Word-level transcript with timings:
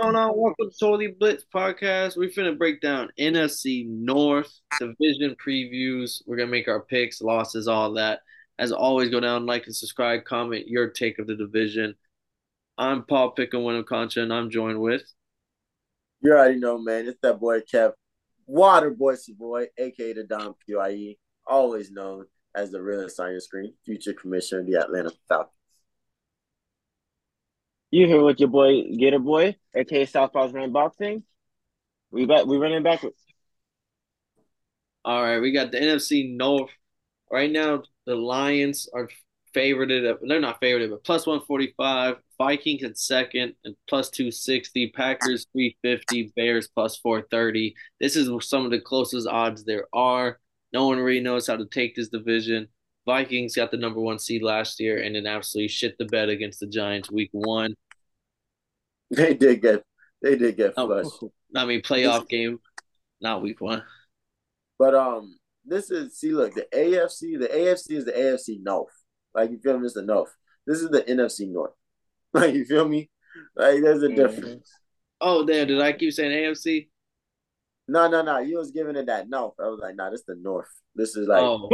going 0.00 0.16
on? 0.16 0.32
Welcome 0.34 0.70
to 0.70 0.78
Totally 0.78 1.08
Blitz 1.08 1.44
podcast. 1.54 2.16
We're 2.16 2.30
finna 2.30 2.56
break 2.56 2.80
down 2.80 3.10
NFC 3.18 3.86
North 3.86 4.50
division 4.78 5.36
previews. 5.44 6.22
We're 6.26 6.38
gonna 6.38 6.50
make 6.50 6.68
our 6.68 6.80
picks, 6.80 7.20
losses, 7.20 7.68
all 7.68 7.92
that. 7.94 8.20
As 8.58 8.72
always, 8.72 9.10
go 9.10 9.20
down, 9.20 9.44
like 9.44 9.66
and 9.66 9.76
subscribe, 9.76 10.24
comment 10.24 10.68
your 10.68 10.88
take 10.88 11.18
of 11.18 11.26
the 11.26 11.36
division. 11.36 11.94
I'm 12.78 13.02
Paul 13.04 13.34
Pickham, 13.34 13.62
Winham 13.62 13.84
Concha, 13.84 14.22
and 14.22 14.32
I'm 14.32 14.48
joined 14.48 14.80
with. 14.80 15.02
You 16.22 16.32
already 16.32 16.58
know, 16.58 16.78
man. 16.78 17.06
It's 17.06 17.20
that 17.20 17.38
boy 17.38 17.60
Kev, 17.60 17.92
Water 18.46 18.90
Boy, 18.90 19.16
aka 19.76 20.12
the 20.14 20.24
Dom 20.24 20.54
QIE, 20.66 21.18
always 21.46 21.90
known 21.90 22.24
as 22.54 22.70
the 22.70 22.82
realest 22.82 23.20
on 23.20 23.32
your 23.32 23.40
screen, 23.40 23.74
future 23.84 24.14
commissioner 24.14 24.62
of 24.62 24.66
the 24.66 24.80
Atlanta 24.80 25.12
Falcons. 25.28 25.59
You 27.90 28.06
here 28.06 28.22
with 28.22 28.38
your 28.38 28.48
boy 28.48 28.84
Gator 28.96 29.18
Boy, 29.18 29.56
aka 29.74 30.06
Southpaw's 30.06 30.52
Run 30.52 30.70
Boxing. 30.70 31.24
We 32.12 32.24
back 32.24 32.46
we 32.46 32.56
running 32.56 32.84
backwards. 32.84 33.20
All 35.04 35.20
right, 35.20 35.40
we 35.40 35.50
got 35.50 35.72
the 35.72 35.78
NFC 35.78 36.36
North. 36.36 36.70
Right 37.32 37.50
now, 37.50 37.82
the 38.06 38.14
Lions 38.14 38.88
are 38.94 39.08
favorited. 39.54 40.18
They're 40.22 40.40
not 40.40 40.60
favorited, 40.60 40.90
but 40.90 41.02
plus 41.02 41.26
145. 41.26 42.16
Vikings 42.38 42.84
at 42.84 42.96
second 42.96 43.54
and 43.64 43.74
plus 43.88 44.08
260. 44.10 44.92
Packers 44.94 45.46
350. 45.52 46.32
Bears 46.36 46.68
plus 46.68 46.96
430. 46.98 47.74
This 48.00 48.14
is 48.14 48.30
some 48.46 48.64
of 48.64 48.70
the 48.70 48.80
closest 48.80 49.26
odds 49.26 49.64
there 49.64 49.86
are. 49.92 50.38
No 50.72 50.86
one 50.86 50.98
really 50.98 51.20
knows 51.20 51.48
how 51.48 51.56
to 51.56 51.66
take 51.66 51.96
this 51.96 52.08
division. 52.08 52.68
Vikings 53.06 53.56
got 53.56 53.70
the 53.70 53.76
number 53.76 54.00
one 54.00 54.18
seed 54.18 54.42
last 54.42 54.78
year 54.80 54.98
and 55.02 55.14
then 55.14 55.26
absolutely 55.26 55.68
shit 55.68 55.96
the 55.98 56.04
bed 56.04 56.28
against 56.28 56.60
the 56.60 56.66
Giants 56.66 57.10
week 57.10 57.30
one. 57.32 57.74
They 59.10 59.34
did 59.34 59.62
get 59.62 59.82
they 60.22 60.36
did 60.36 60.56
get 60.56 60.74
Oh, 60.76 60.86
flushed. 60.86 61.32
I 61.56 61.64
mean 61.64 61.82
playoff 61.82 62.28
game, 62.28 62.58
not 63.20 63.42
week 63.42 63.60
one. 63.60 63.82
But 64.78 64.94
um 64.94 65.36
this 65.64 65.90
is 65.90 66.18
see 66.18 66.32
look, 66.32 66.54
the 66.54 66.66
AFC, 66.72 67.38
the 67.38 67.48
AFC 67.48 67.92
is 67.96 68.04
the 68.04 68.12
AFC 68.12 68.62
North. 68.62 68.92
Like 69.34 69.50
you 69.50 69.58
feel 69.58 69.78
me? 69.78 69.86
It's 69.86 69.94
the 69.94 70.02
North. 70.02 70.34
This 70.66 70.80
is 70.80 70.90
the 70.90 71.02
NFC 71.02 71.48
North. 71.50 71.72
Like 72.32 72.54
you 72.54 72.64
feel 72.64 72.86
me? 72.86 73.10
Like 73.56 73.82
there's 73.82 74.04
a 74.04 74.08
Mhm. 74.08 74.16
difference. 74.16 74.70
Oh 75.20 75.44
damn, 75.44 75.66
did 75.66 75.80
I 75.80 75.92
keep 75.92 76.12
saying 76.12 76.30
AFC? 76.30 76.88
No, 77.88 78.08
no, 78.08 78.22
no. 78.22 78.38
You 78.38 78.58
was 78.58 78.70
giving 78.70 78.94
it 78.94 79.06
that 79.06 79.28
North. 79.28 79.54
I 79.58 79.66
was 79.66 79.80
like, 79.82 79.96
nah, 79.96 80.10
this 80.10 80.20
is 80.20 80.26
the 80.26 80.36
North. 80.36 80.68
This 80.94 81.16
is 81.16 81.26
like 81.26 81.42
oh, 81.42 81.68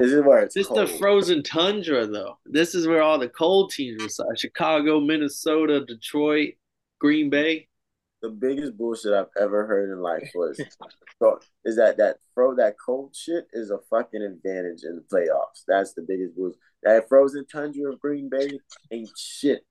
this 0.00 0.12
is 0.12 0.22
where 0.22 0.40
it's 0.40 0.54
this 0.54 0.66
is 0.66 0.74
the 0.74 0.86
frozen 0.86 1.42
tundra 1.42 2.06
though. 2.06 2.38
This 2.46 2.74
is 2.74 2.86
where 2.86 3.02
all 3.02 3.18
the 3.18 3.28
cold 3.28 3.70
teams 3.70 4.02
reside. 4.02 4.38
Chicago, 4.38 4.98
Minnesota, 4.98 5.84
Detroit, 5.84 6.54
Green 6.98 7.28
Bay. 7.28 7.68
the 8.22 8.30
biggest 8.30 8.78
bullshit 8.78 9.12
I've 9.12 9.26
ever 9.38 9.66
heard 9.66 9.90
in 9.90 10.00
life 10.00 10.30
was 10.34 10.58
is 11.64 11.76
that 11.76 11.98
that 11.98 12.16
throw 12.34 12.54
that 12.56 12.76
cold 12.84 13.14
shit 13.14 13.46
is 13.52 13.70
a 13.70 13.78
fucking 13.90 14.22
advantage 14.22 14.84
in 14.84 14.96
the 14.96 15.02
playoffs. 15.02 15.64
That's 15.68 15.92
the 15.92 16.02
biggest 16.02 16.34
bullshit. 16.34 16.58
That 16.82 17.06
frozen 17.08 17.46
tundra 17.46 17.92
of 17.92 18.00
Green 18.00 18.30
Bay 18.30 18.58
ain't 18.90 19.10
shit. 19.18 19.66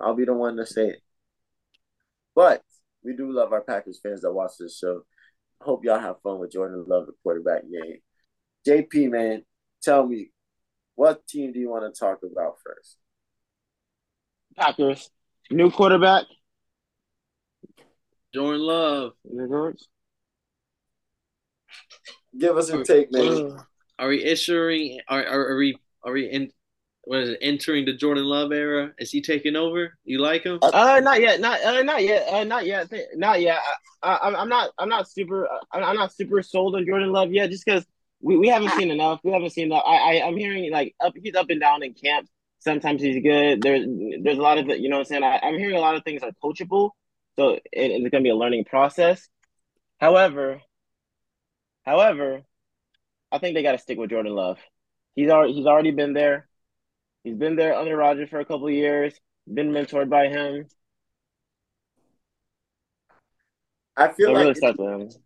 I'll 0.00 0.14
be 0.14 0.24
the 0.24 0.32
one 0.32 0.56
to 0.56 0.64
say 0.64 0.88
it. 0.88 1.02
But 2.34 2.62
we 3.04 3.14
do 3.14 3.30
love 3.32 3.52
our 3.52 3.60
Packers 3.60 4.00
fans 4.02 4.22
that 4.22 4.32
watch 4.32 4.52
this 4.58 4.78
show. 4.78 5.02
Hope 5.60 5.84
y'all 5.84 5.98
have 5.98 6.20
fun 6.22 6.38
with 6.38 6.52
Jordan 6.52 6.84
Love, 6.88 7.06
the 7.06 7.12
quarterback 7.22 7.62
game. 7.62 7.98
JP, 8.66 9.10
man, 9.10 9.42
tell 9.82 10.06
me, 10.06 10.30
what 10.94 11.26
team 11.26 11.52
do 11.52 11.60
you 11.60 11.70
want 11.70 11.92
to 11.92 11.98
talk 11.98 12.18
about 12.24 12.56
first? 12.64 12.96
Packers. 14.56 15.10
New 15.50 15.70
quarterback. 15.70 16.24
Jordan 18.34 18.62
Love. 18.62 19.12
Give 22.36 22.56
us 22.56 22.70
a 22.70 22.84
take, 22.84 23.12
man. 23.12 23.58
Are 23.98 24.08
we 24.08 24.22
issuing? 24.24 25.00
Are, 25.08 25.24
are, 25.24 25.48
are 25.52 25.56
we? 25.56 25.78
Are 26.02 26.12
we 26.12 26.26
in? 26.26 26.50
What 27.04 27.20
is 27.20 27.28
it? 27.30 27.38
Entering 27.40 27.84
the 27.84 27.94
Jordan 27.94 28.24
Love 28.24 28.52
era? 28.52 28.92
Is 28.98 29.10
he 29.10 29.22
taking 29.22 29.56
over? 29.56 29.96
You 30.04 30.18
like 30.18 30.42
him? 30.42 30.58
Uh, 30.60 31.00
not 31.02 31.20
yet, 31.20 31.40
not 31.40 31.62
uh, 31.62 31.82
not 31.82 32.02
yet, 32.02 32.28
uh, 32.28 32.44
not 32.44 32.66
yet, 32.66 32.92
not 33.14 33.40
yet. 33.40 33.58
I, 34.02 34.14
I, 34.14 34.34
I'm 34.34 34.48
not, 34.48 34.70
I'm 34.78 34.88
not 34.88 35.08
super, 35.08 35.46
uh, 35.46 35.58
I'm 35.72 35.84
I'm 35.84 35.96
not 35.96 36.12
super 36.12 36.42
sold 36.42 36.74
on 36.74 36.84
Jordan 36.84 37.12
Love 37.12 37.32
yet, 37.32 37.50
just 37.50 37.64
because 37.64 37.86
we, 38.26 38.36
we 38.36 38.48
haven't 38.48 38.72
seen 38.72 38.90
enough. 38.90 39.20
We 39.22 39.30
haven't 39.30 39.50
seen 39.50 39.66
enough. 39.66 39.84
I, 39.86 39.94
I 40.18 40.26
I'm 40.26 40.36
hearing 40.36 40.70
like 40.72 40.94
up, 41.00 41.12
he's 41.16 41.36
up 41.36 41.48
and 41.48 41.60
down 41.60 41.82
in 41.84 41.94
camp. 41.94 42.28
Sometimes 42.58 43.00
he's 43.00 43.22
good. 43.22 43.62
There's 43.62 43.86
there's 44.22 44.38
a 44.38 44.42
lot 44.42 44.58
of 44.58 44.66
you 44.66 44.88
know 44.88 44.96
what 44.96 45.06
I'm 45.06 45.22
saying. 45.22 45.22
I, 45.22 45.38
I'm 45.42 45.58
hearing 45.58 45.76
a 45.76 45.80
lot 45.80 45.94
of 45.94 46.02
things 46.02 46.22
are 46.24 46.32
coachable, 46.42 46.90
so 47.36 47.50
it, 47.50 47.62
it's 47.72 48.10
gonna 48.10 48.24
be 48.24 48.30
a 48.30 48.34
learning 48.36 48.64
process. 48.64 49.28
However, 50.00 50.60
however, 51.84 52.42
I 53.30 53.38
think 53.38 53.54
they 53.54 53.62
got 53.62 53.72
to 53.72 53.78
stick 53.78 53.96
with 53.98 54.10
Jordan 54.10 54.34
Love. 54.34 54.58
He's 55.14 55.30
already 55.30 55.52
he's 55.52 55.66
already 55.66 55.92
been 55.92 56.12
there. 56.12 56.48
He's 57.22 57.36
been 57.36 57.54
there 57.54 57.76
under 57.76 57.96
Rodgers 57.96 58.28
for 58.28 58.40
a 58.40 58.44
couple 58.44 58.66
of 58.66 58.72
years. 58.72 59.14
Been 59.52 59.70
mentored 59.70 60.08
by 60.10 60.26
him. 60.28 60.66
I 63.96 64.08
feel 64.08 64.26
So 64.28 64.32
like 64.32 64.40
really 64.40 64.50
it's- 64.50 64.76
with 64.76 64.80
him. 65.14 65.22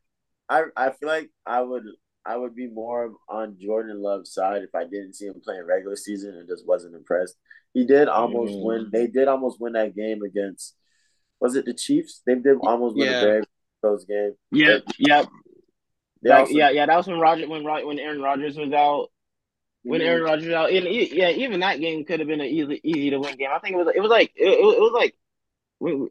I 0.50 0.64
I 0.76 0.90
feel 0.90 1.08
like 1.08 1.30
I 1.46 1.62
would 1.62 1.84
I 2.26 2.36
would 2.36 2.54
be 2.54 2.68
more 2.68 3.14
on 3.28 3.56
Jordan 3.58 4.00
Love's 4.02 4.32
side 4.32 4.62
if 4.62 4.74
I 4.74 4.84
didn't 4.84 5.14
see 5.14 5.26
him 5.26 5.40
playing 5.42 5.64
regular 5.66 5.96
season 5.96 6.34
and 6.36 6.48
just 6.48 6.66
wasn't 6.66 6.94
impressed. 6.94 7.36
He 7.72 7.84
did 7.86 8.08
almost 8.08 8.52
Mm. 8.52 8.64
win. 8.64 8.90
They 8.92 9.06
did 9.06 9.28
almost 9.28 9.60
win 9.60 9.72
that 9.74 9.94
game 9.94 10.22
against. 10.22 10.76
Was 11.40 11.56
it 11.56 11.64
the 11.64 11.72
Chiefs? 11.74 12.20
They 12.26 12.34
did 12.34 12.58
almost 12.60 12.96
win 12.96 13.06
Yeah. 13.06 13.20
the 13.20 13.26
Bears 13.26 13.46
close 13.80 14.04
game. 14.04 14.34
Yeah, 14.52 14.78
yeah, 14.98 15.24
They 16.22 16.28
Like, 16.28 16.40
also, 16.40 16.52
yeah, 16.52 16.70
yeah. 16.70 16.84
That 16.84 16.96
was 16.98 17.06
when 17.06 17.18
Roger, 17.18 17.48
when 17.48 17.64
when 17.64 17.98
Aaron 17.98 18.20
Rodgers 18.20 18.56
was 18.58 18.72
out. 18.72 19.10
When. 19.82 20.02
Aaron 20.02 20.22
Rodgers 20.22 20.52
out, 20.52 20.70
and 20.70 20.86
yeah, 20.86 21.30
even 21.30 21.60
that 21.60 21.80
game 21.80 22.04
could 22.04 22.20
have 22.20 22.28
been 22.28 22.42
an 22.42 22.46
easy, 22.48 22.78
easy 22.84 23.08
to 23.08 23.18
win 23.18 23.36
game. 23.36 23.48
I 23.50 23.58
think 23.60 23.74
it 23.74 23.78
was, 23.78 23.94
it 23.96 24.00
was 24.00 24.10
like, 24.10 24.30
it, 24.36 24.46
it 24.46 24.62
was 24.62 24.74
it 24.74 24.80
was 24.80 24.92
like, 24.92 25.16
it 25.80 26.10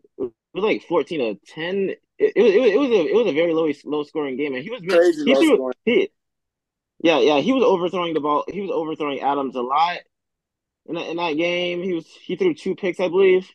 was 0.56 0.64
like 0.64 0.82
fourteen 0.90 1.20
to 1.20 1.40
ten. 1.46 1.92
It, 2.20 2.34
it 2.36 2.42
was, 2.42 2.52
it 2.54 2.60
was, 2.60 2.72
it 2.72 2.78
was 2.80 2.90
a, 2.90 3.08
it 3.10 3.16
was 3.16 3.28
a 3.28 3.34
very 3.34 3.54
low, 3.54 3.72
low 3.86 4.04
scoring 4.04 4.38
game, 4.38 4.54
and 4.54 4.64
he 4.64 4.70
was 4.70 4.82
Crazy 4.82 5.24
he 5.26 5.36
threw- 5.36 5.72
he- 5.86 6.12
yeah, 7.02 7.20
yeah, 7.20 7.40
he 7.40 7.54
was 7.54 7.64
overthrowing 7.64 8.14
the 8.14 8.20
ball. 8.20 8.44
He 8.52 8.62
was 8.62 8.72
overthrowing 8.72 9.22
Adams 9.22 9.56
a 9.56 9.62
lot 9.62 10.00
in 10.86 10.96
that, 10.96 11.08
in 11.10 11.18
that 11.18 11.34
game. 11.34 11.82
He 11.82 11.94
was 11.94 12.06
he 12.08 12.36
threw 12.36 12.54
two 12.54 12.76
picks, 12.76 13.00
I 13.00 13.08
believe. 13.08 13.50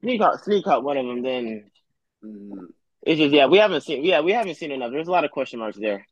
Sneak 0.00 0.20
caught, 0.20 0.42
sneak 0.42 0.64
caught 0.64 0.82
one 0.82 0.96
of 0.96 1.06
them. 1.06 1.22
Then 1.22 1.70
Mhm. 2.24 2.68
it's 3.02 3.18
just 3.18 3.34
yeah, 3.34 3.46
we 3.46 3.58
haven't 3.58 3.82
seen 3.82 4.04
yeah, 4.04 4.20
we 4.20 4.32
haven't 4.32 4.56
seen 4.56 4.72
enough. 4.72 4.92
There's 4.92 5.08
a 5.08 5.12
lot 5.12 5.24
of 5.24 5.30
question 5.30 5.58
marks 5.58 5.78
there. 5.78 6.06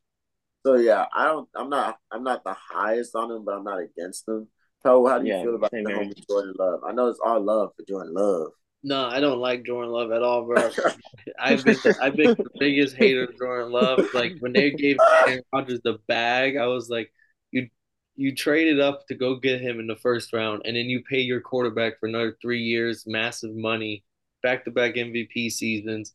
So 0.65 0.75
yeah, 0.75 1.05
I 1.13 1.25
don't. 1.25 1.49
I'm 1.55 1.69
not. 1.69 1.97
I'm 2.11 2.23
not 2.23 2.43
the 2.43 2.53
highest 2.53 3.15
on 3.15 3.31
him, 3.31 3.45
but 3.45 3.55
I'm 3.55 3.63
not 3.63 3.79
against 3.79 4.27
him. 4.27 4.47
So 4.83 5.05
how 5.07 5.19
do 5.19 5.25
you 5.25 5.33
Yeah, 5.33 5.41
feel 5.43 5.55
about 5.55 5.71
the 5.71 5.77
homie 5.77 6.27
Jordan 6.27 6.53
Love? 6.57 6.81
I 6.83 6.91
know 6.91 7.07
it's 7.07 7.19
all 7.23 7.39
love 7.39 7.71
for 7.75 7.83
Jordan 7.87 8.13
Love. 8.13 8.51
No, 8.81 9.05
I 9.07 9.19
don't 9.19 9.39
like 9.39 9.65
Jordan 9.65 9.91
Love 9.91 10.11
at 10.11 10.23
all, 10.23 10.45
bro. 10.45 10.69
I've 11.39 11.63
been 11.65 11.77
I've 12.01 12.15
been 12.15 12.31
the 12.37 12.45
biggest 12.59 12.95
hater 12.95 13.25
of 13.25 13.37
Jordan 13.37 13.71
Love. 13.71 14.05
Like 14.13 14.33
when 14.39 14.53
they 14.53 14.71
gave 14.71 14.97
Aaron 15.27 15.43
Rodgers 15.53 15.81
the 15.83 15.99
bag, 16.07 16.55
I 16.55 16.67
was 16.67 16.89
like, 16.89 17.11
you 17.51 17.67
you 18.15 18.33
traded 18.35 18.79
up 18.79 19.05
to 19.07 19.15
go 19.15 19.35
get 19.35 19.59
him 19.61 19.79
in 19.79 19.87
the 19.87 19.97
first 19.97 20.31
round, 20.31 20.61
and 20.65 20.77
then 20.77 20.85
you 20.85 21.03
pay 21.09 21.19
your 21.19 21.41
quarterback 21.41 21.99
for 21.99 22.07
another 22.07 22.37
three 22.41 22.61
years, 22.63 23.03
massive 23.05 23.53
money, 23.53 24.05
back 24.43 24.63
to 24.65 24.71
back 24.71 24.97
MVP 24.97 25.49
seasons, 25.49 26.13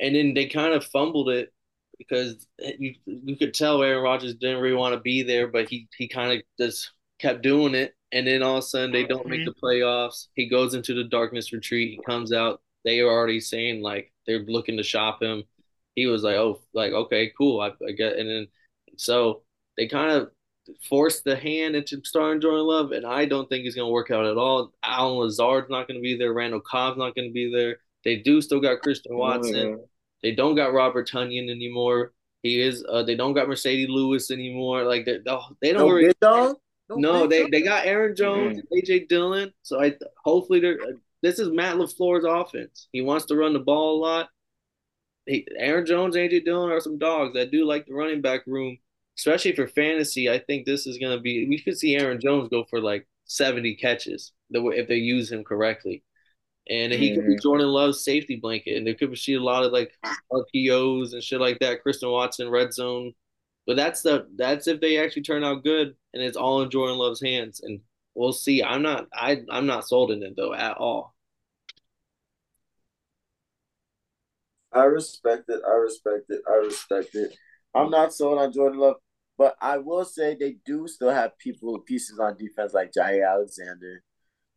and 0.00 0.14
then 0.14 0.34
they 0.34 0.46
kind 0.46 0.72
of 0.74 0.84
fumbled 0.84 1.28
it 1.28 1.52
because 1.98 2.46
you 2.78 2.94
you 3.04 3.36
could 3.36 3.52
tell 3.54 3.82
Aaron 3.82 4.02
Rodgers 4.02 4.34
didn't 4.34 4.60
really 4.62 4.76
want 4.76 4.94
to 4.94 5.00
be 5.00 5.22
there, 5.22 5.48
but 5.48 5.68
he 5.68 5.88
he 5.96 6.08
kind 6.08 6.32
of 6.32 6.42
just 6.58 6.90
kept 7.20 7.42
doing 7.42 7.74
it, 7.74 7.94
and 8.12 8.26
then 8.26 8.42
all 8.42 8.56
of 8.56 8.58
a 8.60 8.62
sudden 8.62 8.92
they 8.92 9.04
don't 9.04 9.28
make 9.28 9.44
the 9.44 9.54
playoffs. 9.62 10.28
He 10.34 10.48
goes 10.48 10.74
into 10.74 10.94
the 10.94 11.04
darkness 11.04 11.52
retreat. 11.52 11.90
He 11.90 12.00
comes 12.04 12.32
out. 12.32 12.60
They 12.84 13.00
are 13.00 13.08
already 13.08 13.40
saying 13.40 13.82
like 13.82 14.12
they're 14.26 14.40
looking 14.40 14.76
to 14.78 14.82
shop 14.82 15.22
him. 15.22 15.44
He 15.94 16.06
was 16.06 16.22
like, 16.22 16.36
oh, 16.36 16.60
like 16.72 16.92
okay, 16.92 17.32
cool. 17.36 17.60
I, 17.60 17.68
I 17.86 17.92
get, 17.92 18.16
and 18.16 18.28
then 18.28 18.46
so 18.96 19.42
they 19.76 19.86
kind 19.86 20.10
of 20.10 20.30
forced 20.88 21.24
the 21.24 21.36
hand 21.36 21.74
into 21.76 22.00
starting 22.04 22.40
Jordan 22.40 22.66
Love, 22.66 22.92
and 22.92 23.06
I 23.06 23.24
don't 23.24 23.48
think 23.48 23.64
he's 23.64 23.74
gonna 23.74 23.88
work 23.88 24.10
out 24.10 24.26
at 24.26 24.36
all. 24.36 24.72
Allen 24.82 25.18
Lazard's 25.18 25.70
not 25.70 25.88
gonna 25.88 26.00
be 26.00 26.16
there. 26.16 26.32
Randall 26.32 26.60
Cobb's 26.60 26.98
not 26.98 27.14
gonna 27.14 27.30
be 27.30 27.52
there. 27.52 27.78
They 28.04 28.16
do 28.16 28.40
still 28.40 28.60
got 28.60 28.80
Christian 28.80 29.16
Watson. 29.16 29.84
They 30.22 30.34
don't 30.34 30.54
got 30.54 30.72
Robert 30.72 31.08
Tonyan 31.08 31.50
anymore. 31.50 32.12
He 32.42 32.60
is. 32.60 32.84
Uh, 32.88 33.02
they 33.02 33.14
don't 33.14 33.34
got 33.34 33.48
Marcedes 33.48 33.88
Lewis 33.88 34.30
anymore. 34.30 34.84
Like 34.84 35.04
they, 35.04 35.18
they 35.60 35.72
don't. 35.72 35.88
No 35.88 35.88
really, 35.90 36.08
big 36.08 36.56
dog. 36.90 37.00
no, 37.00 37.26
they 37.26 37.48
they 37.50 37.62
got 37.62 37.86
Aaron 37.86 38.14
Jones, 38.16 38.58
and 38.58 38.68
AJ 38.82 39.08
Dillon. 39.08 39.52
So 39.62 39.82
I 39.82 39.96
hopefully 40.24 40.60
they're. 40.60 40.78
This 41.22 41.38
is 41.38 41.48
Matt 41.50 41.76
LaFleur's 41.76 42.24
offense. 42.24 42.88
He 42.92 43.02
wants 43.02 43.26
to 43.26 43.36
run 43.36 43.52
the 43.52 43.58
ball 43.58 43.98
a 43.98 44.00
lot. 44.00 44.28
He, 45.26 45.46
Aaron 45.58 45.84
Jones, 45.86 46.16
AJ 46.16 46.44
Dillon 46.44 46.70
are 46.70 46.80
some 46.80 46.98
dogs 46.98 47.34
that 47.34 47.50
do 47.50 47.64
like 47.66 47.86
the 47.86 47.92
running 47.94 48.20
back 48.22 48.46
room, 48.46 48.78
especially 49.18 49.52
for 49.54 49.68
fantasy. 49.68 50.30
I 50.30 50.38
think 50.38 50.64
this 50.66 50.86
is 50.86 50.98
gonna 50.98 51.20
be. 51.20 51.46
We 51.48 51.60
could 51.60 51.78
see 51.78 51.96
Aaron 51.96 52.20
Jones 52.20 52.48
go 52.48 52.64
for 52.64 52.80
like 52.80 53.06
seventy 53.24 53.74
catches 53.76 54.32
the 54.50 54.60
way- 54.62 54.76
if 54.78 54.88
they 54.88 54.96
use 54.96 55.30
him 55.30 55.44
correctly. 55.44 56.02
and 56.68 56.92
he 56.92 57.16
could 57.16 57.26
be 57.26 57.34
Mhm. 57.34 57.42
Jordan 57.42 57.68
Love's 57.68 58.04
safety 58.04 58.36
blanket, 58.36 58.76
and 58.76 58.86
there 58.86 58.94
could 58.94 59.10
be 59.10 59.34
a 59.34 59.40
lot 59.40 59.64
of 59.64 59.72
like 59.72 59.92
RPOs 60.30 61.14
and 61.14 61.22
shit 61.24 61.40
like 61.40 61.58
that. 61.58 61.82
Christian 61.82 62.10
Watson 62.10 62.48
red 62.48 62.72
zone, 62.72 63.12
but 63.66 63.76
that's 63.76 64.02
the 64.02 64.26
that's 64.36 64.66
if 64.68 64.80
they 64.80 64.98
actually 64.98 65.22
turn 65.22 65.44
out 65.44 65.64
good, 65.64 65.94
and 66.14 66.22
it's 66.22 66.36
all 66.36 66.62
in 66.62 66.70
Jordan 66.70 66.98
Love's 66.98 67.22
hands, 67.22 67.60
and 67.60 67.80
we'll 68.14 68.32
see. 68.32 68.62
I'm 68.62 68.82
not 68.82 69.06
I 69.12 69.42
I'm 69.50 69.66
not 69.66 69.86
sold 69.86 70.10
in 70.12 70.22
it 70.22 70.34
though 70.36 70.54
at 70.54 70.76
all. 70.76 71.14
I 74.72 74.84
respect 74.84 75.48
it. 75.48 75.60
I 75.66 75.72
respect 75.74 76.26
it. 76.28 76.42
I 76.48 76.54
respect 76.56 77.14
it. 77.14 77.36
I'm 77.74 77.90
not 77.90 78.12
sold 78.12 78.38
on 78.38 78.52
Jordan 78.52 78.78
Love, 78.78 78.96
but 79.36 79.56
I 79.60 79.78
will 79.78 80.04
say 80.04 80.34
they 80.34 80.56
do 80.64 80.86
still 80.88 81.10
have 81.10 81.38
people 81.38 81.78
pieces 81.80 82.18
on 82.18 82.36
defense 82.36 82.72
like 82.74 82.92
Jaire 82.92 83.28
Alexander. 83.28 84.02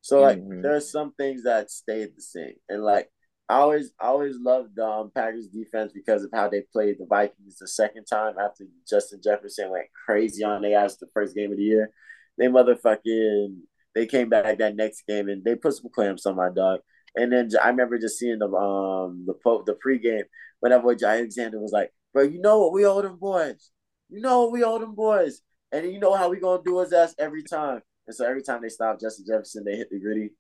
So 0.02 0.22
like 0.22 0.40
Mhm. 0.40 0.62
there 0.62 0.76
are 0.76 0.82
some 0.82 1.14
things 1.14 1.44
that 1.44 1.72
stayed 1.72 2.16
the 2.16 2.22
same. 2.22 2.56
And 2.70 2.84
like 2.84 3.12
I 3.50 3.56
always 3.56 3.92
I 4.00 4.08
always 4.08 4.38
loved 4.40 4.80
um 4.80 5.12
Packers 5.14 5.48
defense 5.48 5.92
because 5.94 6.24
of 6.24 6.32
how 6.34 6.50
they 6.50 6.62
played 6.72 6.98
the 7.00 7.06
Vikings 7.06 7.58
the 7.58 7.68
second 7.68 8.06
time 8.06 8.36
after 8.40 8.66
Justin 8.90 9.22
Jefferson 9.24 9.70
went 9.70 9.88
crazy 10.06 10.44
on 10.44 10.62
their 10.62 10.80
ass 10.80 10.98
the 10.98 11.08
first 11.14 11.36
game 11.36 11.52
of 11.52 11.58
the 11.58 11.64
year. 11.64 11.92
They 12.38 12.48
motherfucking 12.48 13.58
they 13.96 14.08
came 14.08 14.30
back 14.30 14.58
that 14.58 14.76
next 14.76 15.04
game 15.08 15.28
and 15.30 15.44
they 15.44 15.56
put 15.56 15.74
some 15.74 15.92
clamps 15.94 16.26
on 16.26 16.36
my 16.36 16.50
dog. 16.50 16.80
And 17.16 17.32
then 17.32 17.50
I 17.62 17.70
remember 17.70 18.00
just 18.00 18.18
seeing 18.18 18.40
the 18.40 18.48
um 18.48 19.26
the 19.28 19.34
the 19.66 19.78
pregame 19.86 20.24
whenever 20.62 20.96
Jaire 20.96 21.20
Alexander 21.20 21.60
was 21.60 21.72
like, 21.72 21.92
"Bro, 22.14 22.24
you 22.24 22.40
know 22.42 22.60
what 22.60 22.74
we 22.74 22.86
owe 22.86 23.02
them 23.02 23.18
boys. 23.18 23.72
You 24.10 24.22
know 24.22 24.44
what 24.44 24.52
we 24.52 24.64
owe 24.64 24.80
them 24.80 24.96
boys, 24.96 25.42
and 25.72 25.86
you 25.92 26.00
know 26.00 26.14
how 26.16 26.30
we 26.30 26.40
gonna 26.40 26.64
do 26.64 26.80
his 26.80 26.94
ass 26.94 27.14
every 27.20 27.44
time." 27.44 27.82
And 28.08 28.16
so 28.16 28.26
every 28.26 28.42
time 28.44 28.62
they 28.62 28.70
stop 28.70 29.00
Justin 29.00 29.26
Jefferson, 29.28 29.64
they 29.64 29.76
hit 29.76 29.90
the 29.92 30.00
gritty. 30.00 30.32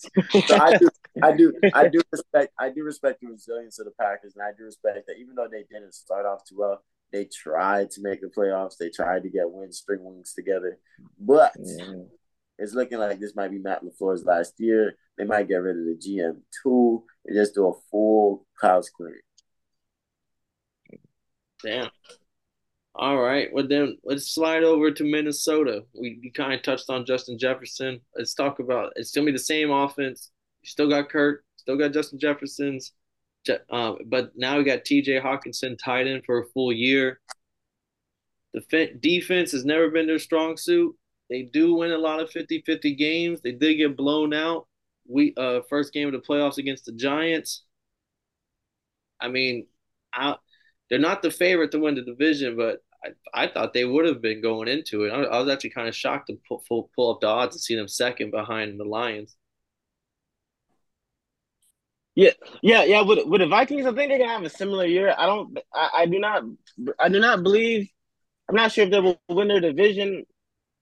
so 0.46 0.56
I 0.56 0.76
do, 0.76 0.88
I 1.22 1.32
do, 1.32 1.52
I 1.74 1.88
do 1.88 2.00
respect, 2.12 2.52
I 2.58 2.70
do 2.70 2.84
respect 2.84 3.20
the 3.20 3.28
resilience 3.28 3.78
of 3.78 3.86
the 3.86 3.92
Packers, 4.00 4.34
and 4.34 4.42
I 4.42 4.50
do 4.56 4.64
respect 4.64 5.06
that 5.06 5.18
even 5.18 5.34
though 5.34 5.48
they 5.50 5.64
didn't 5.70 5.94
start 5.94 6.26
off 6.26 6.44
too 6.44 6.56
well, 6.58 6.82
they 7.12 7.24
tried 7.26 7.90
to 7.92 8.02
make 8.02 8.20
the 8.20 8.28
playoffs. 8.28 8.76
They 8.78 8.90
tried 8.90 9.24
to 9.24 9.30
get 9.30 9.50
win 9.50 9.72
string 9.72 10.02
wings 10.02 10.32
together, 10.34 10.78
but 11.18 11.54
it's 12.58 12.74
looking 12.74 12.98
like 12.98 13.18
this 13.18 13.34
might 13.34 13.50
be 13.50 13.58
Matt 13.58 13.82
LaFleur's 13.82 14.24
last 14.24 14.54
year. 14.58 14.96
They 15.18 15.24
might 15.24 15.48
get 15.48 15.56
rid 15.56 15.76
of 15.76 15.84
the 15.84 15.96
GM 15.96 16.40
too 16.62 17.04
and 17.26 17.36
just 17.36 17.54
do 17.54 17.68
a 17.68 17.72
full 17.90 18.46
house 18.60 18.88
clearing. 18.90 19.20
Damn. 21.62 21.90
All 22.94 23.18
right. 23.18 23.48
Well, 23.52 23.66
then 23.66 23.98
let's 24.04 24.34
slide 24.34 24.64
over 24.64 24.90
to 24.90 25.04
Minnesota. 25.04 25.84
We, 25.98 26.30
kind 26.34 26.52
of 26.54 26.62
touched 26.62 26.90
on 26.90 27.06
Justin 27.06 27.38
Jefferson. 27.38 28.00
Let's 28.16 28.34
talk 28.34 28.58
about 28.58 28.92
it's 28.96 29.10
still 29.10 29.24
be 29.24 29.32
the 29.32 29.38
same 29.38 29.70
offense. 29.70 30.30
You 30.62 30.68
still 30.68 30.88
got 30.88 31.08
Kurt, 31.08 31.44
still 31.56 31.76
got 31.76 31.92
Justin 31.92 32.18
Jefferson's, 32.18 32.92
uh, 33.70 33.94
but 34.06 34.32
now 34.36 34.58
we 34.58 34.64
got 34.64 34.84
T.J. 34.84 35.20
Hockenson 35.20 35.78
tied 35.82 36.06
in 36.06 36.20
for 36.22 36.40
a 36.40 36.46
full 36.48 36.72
year. 36.72 37.20
The 38.52 38.60
fe- 38.62 38.94
defense 38.98 39.52
has 39.52 39.64
never 39.64 39.90
been 39.90 40.06
their 40.06 40.18
strong 40.18 40.56
suit. 40.56 40.94
They 41.30 41.42
do 41.42 41.74
win 41.74 41.92
a 41.92 41.98
lot 41.98 42.20
of 42.20 42.30
50-50 42.30 42.98
games. 42.98 43.40
They 43.40 43.52
did 43.52 43.76
get 43.76 43.96
blown 43.96 44.34
out. 44.34 44.66
We 45.08 45.32
uh 45.36 45.60
first 45.68 45.92
game 45.92 46.08
of 46.08 46.12
the 46.12 46.26
playoffs 46.26 46.58
against 46.58 46.84
the 46.84 46.92
Giants. 46.92 47.62
I 49.20 49.28
mean, 49.28 49.66
I 50.12 50.36
they're 50.90 50.98
not 50.98 51.22
the 51.22 51.30
favorite 51.30 51.70
to 51.72 51.78
win 51.78 51.94
the 51.94 52.02
division, 52.02 52.56
but 52.56 52.82
I, 53.04 53.44
I 53.44 53.46
thought 53.48 53.72
they 53.72 53.84
would 53.84 54.06
have 54.06 54.20
been 54.20 54.42
going 54.42 54.68
into 54.68 55.04
it. 55.04 55.10
I, 55.10 55.22
I 55.22 55.40
was 55.40 55.48
actually 55.48 55.70
kind 55.70 55.88
of 55.88 55.94
shocked 55.94 56.26
to 56.26 56.38
pull, 56.46 56.90
pull, 56.94 57.14
up 57.14 57.20
the 57.20 57.28
odds 57.28 57.54
and 57.54 57.62
see 57.62 57.76
them 57.76 57.88
second 57.88 58.30
behind 58.30 58.78
the 58.78 58.84
Lions. 58.84 59.36
Yeah, 62.16 62.32
yeah, 62.60 62.82
yeah. 62.82 63.02
With 63.02 63.26
with 63.26 63.40
the 63.40 63.46
Vikings, 63.46 63.86
I 63.86 63.92
think 63.92 64.10
they're 64.10 64.18
gonna 64.18 64.32
have 64.32 64.42
a 64.42 64.50
similar 64.50 64.84
year. 64.84 65.14
I 65.16 65.26
don't. 65.26 65.56
I, 65.72 65.90
I 65.98 66.06
do 66.06 66.18
not. 66.18 66.42
I 66.98 67.08
do 67.08 67.20
not 67.20 67.42
believe. 67.42 67.88
I'm 68.48 68.56
not 68.56 68.72
sure 68.72 68.84
if 68.84 68.90
they 68.90 69.00
will 69.00 69.20
win 69.28 69.48
their 69.48 69.60
division. 69.60 70.26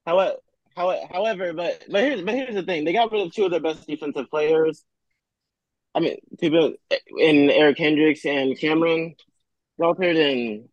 However, 0.06 0.36
however, 0.74 1.52
but 1.52 1.84
but 1.90 2.02
here's 2.02 2.22
but 2.22 2.34
here's 2.34 2.54
the 2.54 2.62
thing. 2.62 2.84
They 2.84 2.94
got 2.94 3.12
rid 3.12 3.26
of 3.26 3.32
two 3.32 3.44
of 3.44 3.50
their 3.50 3.60
best 3.60 3.86
defensive 3.86 4.30
players. 4.30 4.84
I 5.94 6.00
mean, 6.00 6.16
people 6.40 6.74
in 7.18 7.50
Eric 7.50 7.78
Hendricks 7.78 8.24
and 8.24 8.58
Cameron 8.58 9.14
Walter 9.78 10.02
and 10.02 10.68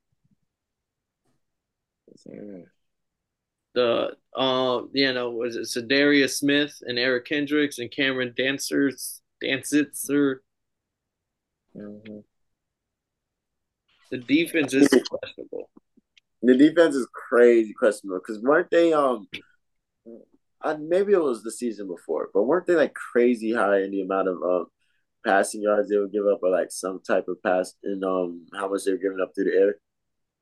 The 3.75 4.17
uh, 4.35 4.81
you 4.93 5.13
know, 5.13 5.29
was 5.31 5.55
it 5.55 5.63
Za'Darius 5.63 6.37
Smith 6.37 6.81
and 6.81 6.97
Eric 6.97 7.25
Kendricks 7.25 7.77
and 7.77 7.91
Cameron 7.91 8.33
Dancers 8.35 9.21
Dancitzer? 9.43 10.37
Mhm. 11.75 12.23
The 14.11 14.17
defense 14.17 14.73
is 14.73 14.87
questionable. 15.09 15.69
The 16.41 16.55
defense 16.55 16.95
is 16.95 17.07
crazy 17.13 17.73
questionable 17.73 18.19
because 18.19 18.41
weren't 18.41 18.69
they 18.71 18.93
um 18.93 19.27
uh, 20.61 20.77
maybe 20.79 21.13
it 21.13 21.21
was 21.21 21.43
the 21.43 21.51
season 21.51 21.87
before, 21.87 22.29
but 22.33 22.43
weren't 22.43 22.65
they 22.65 22.75
like 22.75 22.93
crazy 22.93 23.53
high 23.53 23.81
in 23.81 23.91
the 23.91 24.01
amount 24.01 24.29
of 24.29 24.41
um 24.41 24.67
passing 25.25 25.61
yards 25.63 25.89
they 25.89 25.97
would 25.97 26.11
give 26.11 26.25
up 26.27 26.39
or 26.43 26.49
like 26.49 26.71
some 26.71 27.01
type 27.05 27.27
of 27.27 27.41
pass 27.43 27.73
and 27.83 28.03
um 28.03 28.45
how 28.53 28.69
much 28.69 28.83
they 28.85 28.91
were 28.91 28.97
giving 28.97 29.19
up 29.21 29.31
through 29.35 29.45
the 29.45 29.57
air? 29.57 29.75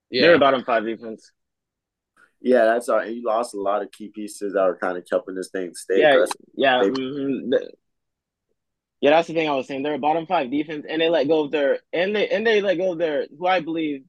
Yeah. 0.10 0.22
they're 0.24 0.36
a 0.36 0.40
bottom 0.40 0.64
five 0.64 0.84
defense. 0.86 1.32
Yeah, 2.42 2.66
that's 2.66 2.90
all. 2.90 3.06
You 3.06 3.24
lost 3.26 3.54
a 3.54 3.60
lot 3.62 3.82
of 3.82 3.92
key 3.92 4.10
pieces 4.14 4.54
that 4.54 4.64
were 4.66 4.78
kind 4.78 4.98
of 4.98 5.06
helping 5.10 5.34
this 5.36 5.50
thing 5.50 5.74
stay. 5.76 6.02
Yeah, 6.02 6.14
aggressive. 6.14 6.36
yeah, 6.56 6.82
They- 6.84 6.90
mhm. 6.90 7.50
The- 7.52 7.72
yeah. 9.00 9.10
That's 9.12 9.28
the 9.30 9.34
thing 9.34 9.50
I 9.50 9.56
was 9.56 9.66
saying. 9.68 9.84
They're 9.84 9.94
a 9.96 10.00
bottom 10.00 10.26
five 10.28 10.52
defense, 10.52 10.86
and 10.88 11.02
they 11.02 11.10
let 11.10 11.28
go 11.28 11.46
of 11.46 11.52
their 11.52 11.80
and 11.94 12.16
they 12.16 12.28
and 12.30 12.46
they 12.46 12.62
let 12.62 12.76
go 12.76 12.92
of 12.92 12.98
their 12.98 13.28
who 13.38 13.48
I 13.48 13.62
believe 13.62 14.04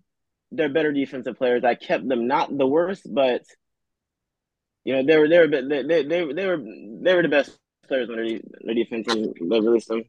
they're 0.51 0.69
better 0.69 0.93
defensive 0.93 1.37
players. 1.37 1.65
I 1.65 1.75
kept 1.77 2.09
them 2.09 2.27
not 2.27 2.57
the 2.57 2.67
worst, 2.67 3.07
but 3.13 3.43
you 4.85 4.95
know 4.95 5.03
they 5.05 5.17
were 5.17 5.29
they 5.29 5.39
were 5.39 5.47
they 5.49 5.83
they 5.83 6.03
they, 6.03 6.33
they 6.33 6.47
were 6.47 6.59
they 7.03 7.15
were 7.15 7.23
the 7.23 7.29
best 7.29 7.57
players 7.89 8.09
on 8.11 8.17
their, 8.17 8.39
their 8.65 8.75
defense, 8.75 9.07
and 9.09 9.35
they 9.51 9.61
released 9.61 9.89
them. 9.89 10.03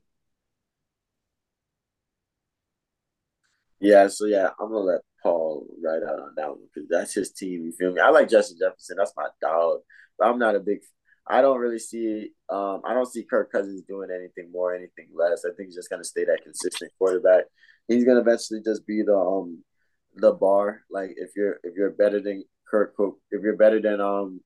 Yeah, 3.80 4.08
so 4.08 4.26
yeah, 4.26 4.50
I'm 4.60 4.70
gonna 4.70 4.80
let 4.80 5.02
Paul 5.22 5.68
ride 5.84 6.04
out 6.04 6.20
on 6.20 6.34
that 6.38 6.50
one 6.50 6.60
because 6.74 6.88
that's 6.90 7.14
his 7.14 7.32
team. 7.32 7.66
You 7.66 7.72
feel 7.74 7.92
me? 7.92 8.02
I 8.02 8.10
like 8.10 8.30
Justin 8.30 8.58
Jefferson. 8.60 8.98
That's 8.98 9.14
my 9.18 9.28
dog. 9.42 9.80
But 10.18 10.28
I'm 10.30 10.40
not 10.40 10.56
a 10.56 10.60
big. 10.60 10.80
I 11.28 11.42
don't 11.42 11.60
really 11.60 11.80
see. 11.80 12.30
Um, 12.50 12.82
I 12.86 12.94
don't 12.94 13.12
see 13.12 13.24
Kirk 13.24 13.52
Cousins 13.52 13.82
doing 13.88 14.10
anything 14.16 14.52
more, 14.52 14.76
anything 14.76 15.08
less. 15.14 15.44
I 15.46 15.50
think 15.56 15.68
he's 15.68 15.76
just 15.76 15.90
gonna 15.90 16.04
stay 16.04 16.26
that 16.26 16.44
consistent 16.44 16.92
quarterback. 16.98 17.46
He's 17.88 18.06
gonna 18.06 18.22
eventually 18.22 18.62
just 18.64 18.86
be 18.88 19.02
the 19.02 19.16
um 19.18 19.64
the 20.16 20.32
bar. 20.32 20.82
Like 20.90 21.12
if 21.18 21.32
you're 21.36 21.60
if 21.64 21.76
you're 21.76 21.92
better 21.92 22.22
than 22.22 22.44
Kirk, 22.70 22.96
Cook- 22.96 23.20
if 23.32 23.42
you're 23.42 23.58
better 23.58 23.82
than 23.82 24.00
um 24.00 24.42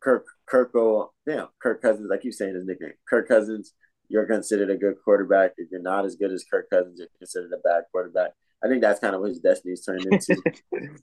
Kirk 0.00 0.26
Kirko, 0.50 1.08
damn 1.26 1.48
Kirk 1.60 1.80
Cousins. 1.82 2.10
I 2.12 2.18
keep 2.18 2.34
saying 2.34 2.54
his 2.54 2.66
nickname, 2.66 2.92
Kirk 3.08 3.28
Cousins. 3.28 3.72
You're 4.12 4.26
considered 4.26 4.68
a 4.68 4.76
good 4.76 4.96
quarterback. 5.02 5.52
If 5.56 5.70
you're 5.70 5.80
not 5.80 6.04
as 6.04 6.16
good 6.16 6.32
as 6.32 6.44
Kirk 6.44 6.68
Cousins, 6.68 6.98
you're 6.98 7.08
considered 7.18 7.50
a 7.54 7.56
bad 7.66 7.84
quarterback. 7.90 8.32
I 8.62 8.68
think 8.68 8.82
that's 8.82 9.00
kind 9.00 9.14
of 9.14 9.22
what 9.22 9.30
his 9.30 9.40
destiny 9.40 9.72
is 9.72 9.82
turned 9.82 10.04
into. 10.04 10.36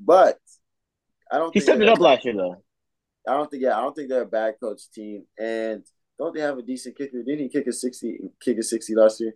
but 0.00 0.38
I 1.30 1.36
don't. 1.36 1.52
Think 1.52 1.54
he 1.54 1.60
think 1.60 1.64
stepped 1.64 1.82
it 1.82 1.88
up 1.90 2.00
last 2.00 2.24
year 2.24 2.34
though. 2.34 2.56
I 3.28 3.34
don't 3.34 3.50
think. 3.50 3.64
Yeah, 3.64 3.76
I 3.76 3.82
don't 3.82 3.94
think 3.94 4.08
they're 4.08 4.22
a 4.22 4.26
bad 4.26 4.54
coach 4.62 4.90
team. 4.94 5.26
And 5.38 5.84
don't 6.18 6.34
they 6.34 6.40
have 6.40 6.56
a 6.56 6.62
decent 6.62 6.96
kicker? 6.96 7.22
Didn't 7.22 7.40
he 7.40 7.48
kick 7.50 7.66
a 7.66 7.72
sixty? 7.72 8.18
Kick 8.40 8.56
a 8.56 8.62
sixty 8.62 8.94
last 8.94 9.20
year? 9.20 9.34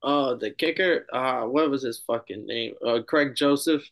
Oh, 0.00 0.36
the 0.36 0.52
kicker. 0.52 1.06
Uh, 1.12 1.42
what 1.42 1.68
was 1.70 1.82
his 1.82 2.04
fucking 2.06 2.46
name? 2.46 2.74
Uh, 2.86 2.98
Greg 2.98 3.34
Joseph. 3.34 3.82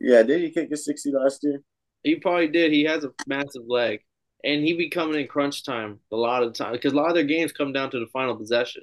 Yeah, 0.00 0.22
did 0.22 0.42
he 0.42 0.50
kick 0.50 0.70
a 0.70 0.76
sixty 0.76 1.10
last 1.10 1.42
year? 1.42 1.60
He 2.04 2.14
probably 2.14 2.46
did. 2.46 2.70
He 2.70 2.84
has 2.84 3.02
a 3.02 3.10
massive 3.26 3.64
leg, 3.66 3.98
and 4.44 4.64
he 4.64 4.74
be 4.74 4.88
coming 4.88 5.20
in 5.20 5.26
crunch 5.26 5.64
time 5.64 5.98
a 6.12 6.16
lot 6.16 6.42
of 6.42 6.52
the 6.52 6.64
time 6.64 6.72
because 6.72 6.92
a 6.92 6.96
lot 6.96 7.08
of 7.08 7.14
their 7.14 7.24
games 7.24 7.52
come 7.52 7.72
down 7.72 7.90
to 7.90 7.98
the 7.98 8.06
final 8.12 8.36
possession. 8.36 8.82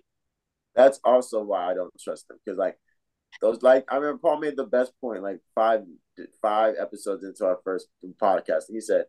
That's 0.76 1.00
also 1.04 1.42
why 1.44 1.72
I 1.72 1.74
don't 1.74 1.94
trust 2.00 2.28
them 2.28 2.38
because 2.44 2.58
like 2.58 2.78
those 3.42 3.62
like 3.62 3.86
I 3.90 3.96
remember 3.96 4.20
Paul 4.20 4.40
made 4.40 4.58
the 4.58 4.66
best 4.66 4.92
point 5.00 5.24
like 5.24 5.40
five 5.54 5.82
five 6.42 6.76
episodes 6.80 7.24
into 7.24 7.46
our 7.46 7.60
first 7.64 7.88
podcast. 8.22 8.64
He 8.70 8.82
said, 8.82 9.06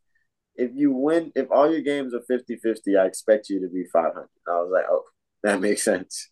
"If 0.55 0.71
you 0.75 0.93
win, 0.93 1.33
if 1.35 1.51
all 1.51 1.71
your 1.71 1.83
games 1.83 2.15
are 2.15 2.21
50-50, 2.21 2.99
I 2.99 3.07
expect 3.07 3.49
you 3.49 3.61
to 3.61 3.69
be 3.69 3.85
500." 3.93 4.29
I 4.47 4.51
was 4.61 4.71
like, 4.73 4.85
"Oh, 4.89 5.05
that 5.43 5.61
makes 5.61 5.83
sense." 5.83 6.31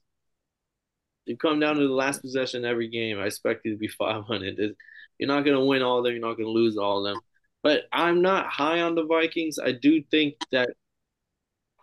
You 1.26 1.37
come 1.37 1.59
down 1.59 1.76
to 1.76 1.87
the 1.87 1.94
last 1.94 2.21
possession 2.21 2.64
every 2.64 2.88
game. 2.88 3.18
I 3.18 3.26
expect 3.26 3.64
you 3.64 3.73
to 3.73 3.78
be 3.78 3.88
500. 3.88 4.76
You're 5.18 5.28
not 5.28 5.44
going 5.44 5.56
to 5.56 5.64
win 5.64 5.83
all 5.83 5.99
of 5.99 6.04
them. 6.04 6.12
You're 6.12 6.21
not 6.21 6.35
going 6.35 6.47
to 6.47 6.52
lose 6.52 6.76
all 6.76 7.06
of 7.06 7.14
them. 7.14 7.23
But 7.64 7.85
I'm 7.92 8.23
not 8.23 8.47
high 8.47 8.83
on 8.83 8.94
the 8.94 9.06
Vikings. 9.06 9.59
I 9.59 9.73
do 9.73 10.02
think 10.11 10.37
that 10.52 10.71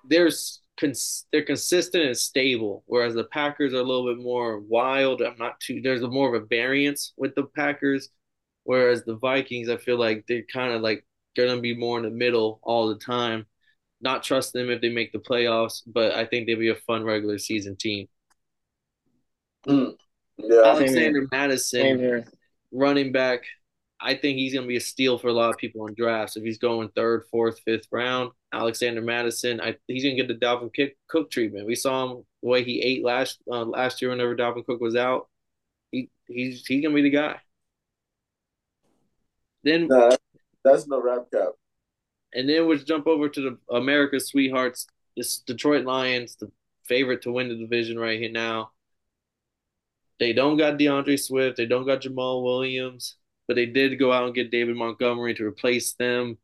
there's 0.06 0.62
cons- 0.80 1.26
they're 1.32 1.44
consistent 1.44 2.06
and 2.06 2.18
stable, 2.18 2.84
whereas 2.88 3.16
the 3.16 3.26
Packers 3.26 3.74
are 3.74 3.78
a 3.78 3.84
little 3.84 4.14
bit 4.14 4.24
more 4.24 4.60
wild. 4.60 5.22
I'm 5.22 5.38
not 5.38 5.60
too. 5.60 5.82
There's 5.82 6.04
a 6.04 6.08
more 6.08 6.34
of 6.34 6.42
a 6.42 6.46
variance 6.46 7.14
with 7.18 7.36
the 7.36 7.46
Packers, 7.46 8.10
whereas 8.64 9.04
the 9.04 9.16
Vikings, 9.18 9.70
I 9.70 9.78
feel 9.78 9.98
like 10.00 10.26
they're 10.28 10.44
kind 10.44 10.74
of 10.74 10.82
like 10.82 11.06
going 11.36 11.56
to 11.56 11.62
be 11.62 11.76
more 11.76 11.98
in 11.98 12.04
the 12.04 12.12
middle 12.12 12.60
all 12.64 12.88
the 12.90 12.96
time. 13.00 13.48
not 14.02 14.24
trust 14.24 14.54
them 14.54 14.70
if 14.70 14.82
they 14.82 14.90
make 14.90 15.12
the 15.14 15.20
playoffs, 15.20 15.82
but 15.88 16.14
I 16.14 16.26
think 16.26 16.48
they'll 16.48 16.60
be 16.60 16.70
a 16.70 16.76
fun 16.76 17.04
regular 17.04 17.38
season 17.38 17.76
team. 17.76 18.08
Mm. 19.68 19.96
Yeah. 20.38 20.62
Alexander 20.66 21.28
Mattison, 21.32 22.26
running 22.72 23.12
back. 23.12 23.44
I 24.02 24.16
think 24.16 24.38
he's 24.38 24.54
going 24.54 24.64
to 24.64 24.68
be 24.68 24.78
a 24.78 24.82
steal 24.82 25.18
for 25.20 25.28
a 25.28 25.34
lot 25.34 25.52
of 25.52 25.58
people 25.58 25.86
in 25.88 25.94
drafts. 25.94 26.36
If 26.36 26.44
he's 26.44 26.58
going 26.58 26.90
third, 26.90 27.26
fourth, 27.30 27.60
fifth 27.60 27.88
round, 27.92 28.32
Alexander 28.52 29.02
Mattison, 29.02 29.62
I, 29.62 29.76
he's 29.88 30.04
going 30.04 30.18
to 30.18 30.24
get 30.24 30.28
the 30.28 30.46
Dalvin 30.46 30.72
Cook 31.08 31.30
treatment. 31.30 31.68
We 31.68 31.76
saw 31.76 32.06
him 32.06 32.24
the 32.42 32.50
way 32.50 32.64
he 32.64 32.82
ate 32.82 33.04
last 33.04 33.40
uh, 33.50 33.64
last 33.64 34.02
year 34.02 34.10
whenever 34.10 34.36
Dalvin 34.36 34.66
Cook 34.66 34.82
was 34.82 34.96
out. 34.96 35.30
He 35.92 36.10
he's 36.28 36.66
he's 36.66 36.82
going 36.82 36.96
to 36.96 37.02
be 37.02 37.10
the 37.10 37.16
guy. 37.16 37.38
Then 39.64 39.88
nah, 39.88 40.16
that's 40.64 40.88
no 40.88 41.02
rap 41.02 41.28
cap. 41.32 41.50
And 42.34 42.50
then 42.50 42.66
we'll 42.66 42.78
jump 42.78 43.08
over 43.08 43.30
to 43.30 43.42
the 43.42 43.76
America's 43.76 44.28
sweethearts, 44.28 44.88
this 45.16 45.40
Detroit 45.40 45.86
Lions, 45.86 46.38
the 46.38 46.52
favorite 46.86 47.22
to 47.24 47.32
win 47.32 47.50
the 47.50 47.56
division 47.56 48.00
right 48.00 48.20
here 48.20 48.32
now. 48.32 48.72
They 50.20 50.34
don't 50.34 50.58
got 50.58 50.78
D'Andre 50.78 51.18
Swift. 51.18 51.58
They 51.58 51.66
don't 51.66 51.86
got 51.86 52.02
Jamaal 52.02 52.44
Williams, 52.44 53.18
but 53.52 53.56
they 53.56 53.66
did 53.66 54.00
go 54.00 54.14
out 54.14 54.24
and 54.24 54.34
get 54.34 54.50
David 54.50 54.78
Montgomery 54.78 55.34
to 55.34 55.44
replace 55.44 55.92
them. 55.96 56.38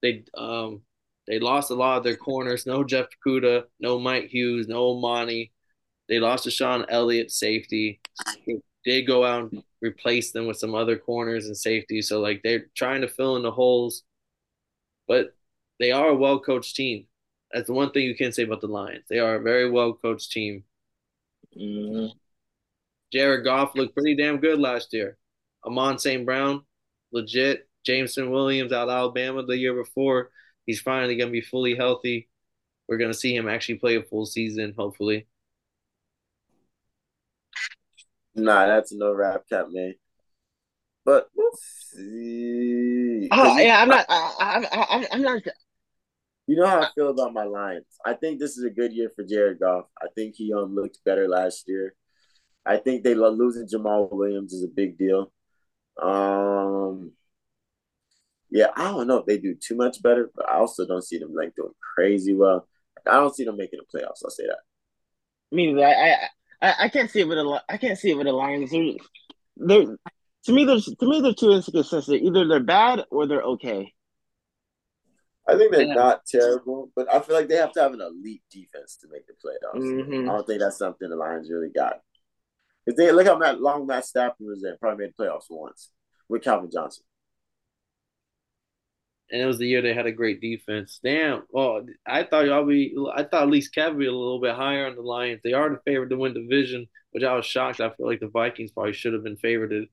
They 0.00 0.24
um 0.34 0.80
they 1.26 1.38
lost 1.38 1.70
a 1.70 1.74
lot 1.74 1.98
of 1.98 2.04
their 2.04 2.16
corners. 2.16 2.64
No 2.64 2.82
Jeff 2.84 3.04
Okudah, 3.26 3.64
no 3.80 3.98
Mike 3.98 4.28
Hughes, 4.28 4.66
no 4.66 4.98
Monty. 4.98 5.52
They 6.08 6.18
lost 6.18 6.44
to 6.44 6.50
Sean 6.50 6.86
Elliott, 6.88 7.30
safety. 7.30 8.00
They 8.46 8.62
did 8.82 9.02
go 9.02 9.26
out 9.26 9.52
and 9.52 9.62
replace 9.82 10.32
them 10.32 10.46
with 10.46 10.56
some 10.56 10.74
other 10.74 10.96
corners 10.96 11.48
and 11.48 11.54
safety. 11.54 12.00
So 12.00 12.20
like 12.20 12.40
they're 12.42 12.70
trying 12.74 13.02
to 13.02 13.08
fill 13.08 13.36
in 13.36 13.42
the 13.42 13.50
holes, 13.50 14.04
but 15.06 15.36
they 15.78 15.92
are 15.92 16.08
a 16.08 16.16
well 16.16 16.40
coached 16.40 16.76
team. 16.76 17.08
That's 17.52 17.66
the 17.66 17.74
one 17.74 17.90
thing 17.90 18.04
you 18.04 18.16
can 18.16 18.32
say 18.32 18.44
about 18.44 18.62
the 18.62 18.68
Lions. 18.68 19.04
They 19.10 19.18
are 19.18 19.34
a 19.34 19.42
very 19.42 19.70
well 19.70 19.92
coached 19.92 20.32
team. 20.32 20.64
Mm-hmm. 21.54 22.16
Jared 23.12 23.44
Goff 23.44 23.74
looked 23.74 23.94
pretty 23.94 24.16
damn 24.16 24.38
good 24.38 24.58
last 24.58 24.94
year. 24.94 25.18
Amon 25.64 25.98
St. 25.98 26.24
Brown, 26.24 26.62
legit. 27.12 27.68
Jameson 27.84 28.30
Williams 28.30 28.70
out 28.72 28.88
of 28.88 28.94
Alabama 28.94 29.42
the 29.42 29.56
year 29.56 29.72
before. 29.72 30.30
He's 30.66 30.80
finally 30.80 31.16
going 31.16 31.28
to 31.28 31.32
be 31.32 31.40
fully 31.40 31.74
healthy. 31.74 32.28
We're 32.86 32.98
going 32.98 33.12
to 33.12 33.18
see 33.18 33.34
him 33.34 33.48
actually 33.48 33.76
play 33.76 33.96
a 33.96 34.02
full 34.02 34.26
season, 34.26 34.74
hopefully. 34.76 35.26
Nah, 38.34 38.66
that's 38.66 38.92
no 38.92 39.12
rap 39.12 39.44
cap, 39.50 39.66
man. 39.70 39.94
But 41.04 41.28
we'll 41.34 41.50
see. 41.56 43.28
Oh 43.32 43.58
yeah, 43.58 43.80
I'm 43.80 43.88
not. 43.88 44.04
I, 44.08 44.34
I, 44.38 44.76
I, 44.78 45.06
I'm 45.10 45.22
not. 45.22 45.42
You 46.46 46.56
know 46.56 46.66
how 46.66 46.80
I 46.82 46.88
feel 46.94 47.08
about 47.08 47.32
my 47.32 47.44
Lions. 47.44 47.86
I 48.04 48.12
think 48.14 48.38
this 48.38 48.58
is 48.58 48.64
a 48.64 48.70
good 48.70 48.92
year 48.92 49.10
for 49.16 49.24
Jared 49.24 49.60
Goff. 49.60 49.86
I 50.00 50.06
think 50.14 50.34
he 50.36 50.52
um 50.52 50.74
looked 50.74 50.98
better 51.04 51.26
last 51.26 51.64
year. 51.66 51.94
I 52.66 52.76
think 52.76 53.02
they 53.02 53.14
losing 53.14 53.66
Jamaal 53.66 54.12
Williams 54.12 54.52
is 54.52 54.64
a 54.64 54.68
big 54.68 54.98
deal. 54.98 55.32
Um, 56.00 57.12
yeah, 58.50 58.68
I 58.76 58.84
don't 58.84 59.06
know 59.06 59.18
if 59.18 59.26
they 59.26 59.38
do 59.38 59.54
too 59.54 59.76
much 59.76 60.02
better, 60.02 60.30
but 60.34 60.48
I 60.48 60.58
also 60.58 60.86
don't 60.86 61.04
see 61.04 61.18
them 61.18 61.34
like 61.34 61.54
doing 61.54 61.72
crazy 61.94 62.34
well. 62.34 62.66
I 63.06 63.16
don't 63.16 63.34
see 63.34 63.44
them 63.44 63.56
making 63.56 63.80
the 63.80 63.98
playoffs. 63.98 64.22
I'll 64.24 64.30
say 64.30 64.46
that. 64.46 64.58
I 65.52 65.56
mean, 65.56 65.78
I 65.78 66.28
I 66.60 66.74
I 66.80 66.88
can't 66.88 67.10
see 67.10 67.20
it 67.20 67.28
with 67.28 67.38
a 67.38 67.62
I 67.68 67.76
can't 67.76 67.98
see 67.98 68.10
it 68.10 68.16
with 68.16 68.26
the 68.26 68.32
Lions. 68.32 68.70
They're, 69.56 69.96
to 70.44 70.52
me, 70.52 70.64
there's 70.64 70.84
to 70.86 71.06
me 71.06 71.20
they're 71.20 71.34
too 71.34 71.52
inconsistent. 71.52 72.22
Either 72.22 72.46
they're 72.46 72.60
bad 72.60 73.04
or 73.10 73.26
they're 73.26 73.42
okay. 73.42 73.92
I 75.46 75.56
think 75.56 75.72
they're 75.72 75.82
yeah. 75.82 75.94
not 75.94 76.26
terrible, 76.26 76.90
but 76.94 77.12
I 77.12 77.20
feel 77.20 77.34
like 77.34 77.48
they 77.48 77.56
have 77.56 77.72
to 77.72 77.80
have 77.80 77.94
an 77.94 78.02
elite 78.02 78.42
defense 78.50 78.98
to 79.00 79.08
make 79.10 79.26
the 79.26 79.32
playoffs. 79.32 79.82
Mm-hmm. 79.82 80.28
I 80.28 80.34
don't 80.34 80.46
think 80.46 80.60
that's 80.60 80.76
something 80.76 81.08
the 81.08 81.16
Lions 81.16 81.50
really 81.50 81.70
got. 81.70 82.00
If 82.88 82.96
they 82.96 83.12
look 83.12 83.26
how 83.26 83.52
long 83.56 83.86
Matt 83.86 84.06
Stafford 84.06 84.46
was 84.46 84.62
there, 84.62 84.78
probably 84.80 85.04
made 85.04 85.14
the 85.14 85.22
playoffs 85.22 85.50
once 85.50 85.90
with 86.26 86.42
Calvin 86.42 86.70
Johnson. 86.72 87.04
And 89.30 89.42
it 89.42 89.44
was 89.44 89.58
the 89.58 89.66
year 89.66 89.82
they 89.82 89.92
had 89.92 90.06
a 90.06 90.12
great 90.12 90.40
defense. 90.40 90.98
Damn. 91.04 91.42
Well, 91.50 91.84
I 92.06 92.22
thought 92.22 92.46
y'all 92.46 92.64
be. 92.64 92.96
I 93.14 93.24
thought 93.24 93.42
at 93.42 93.50
least 93.50 93.74
Kev 93.74 93.98
be 93.98 94.06
a 94.06 94.10
little 94.10 94.40
bit 94.40 94.54
higher 94.54 94.86
on 94.86 94.96
the 94.96 95.02
Lions. 95.02 95.42
They 95.44 95.52
are 95.52 95.68
the 95.68 95.80
favorite 95.84 96.08
to 96.08 96.16
win 96.16 96.32
division, 96.32 96.86
which 97.10 97.24
I 97.24 97.34
was 97.34 97.44
shocked. 97.44 97.82
I 97.82 97.90
feel 97.90 98.06
like 98.06 98.20
the 98.20 98.28
Vikings 98.28 98.70
probably 98.70 98.94
should 98.94 99.12
have 99.12 99.22
been 99.22 99.36
favored, 99.36 99.86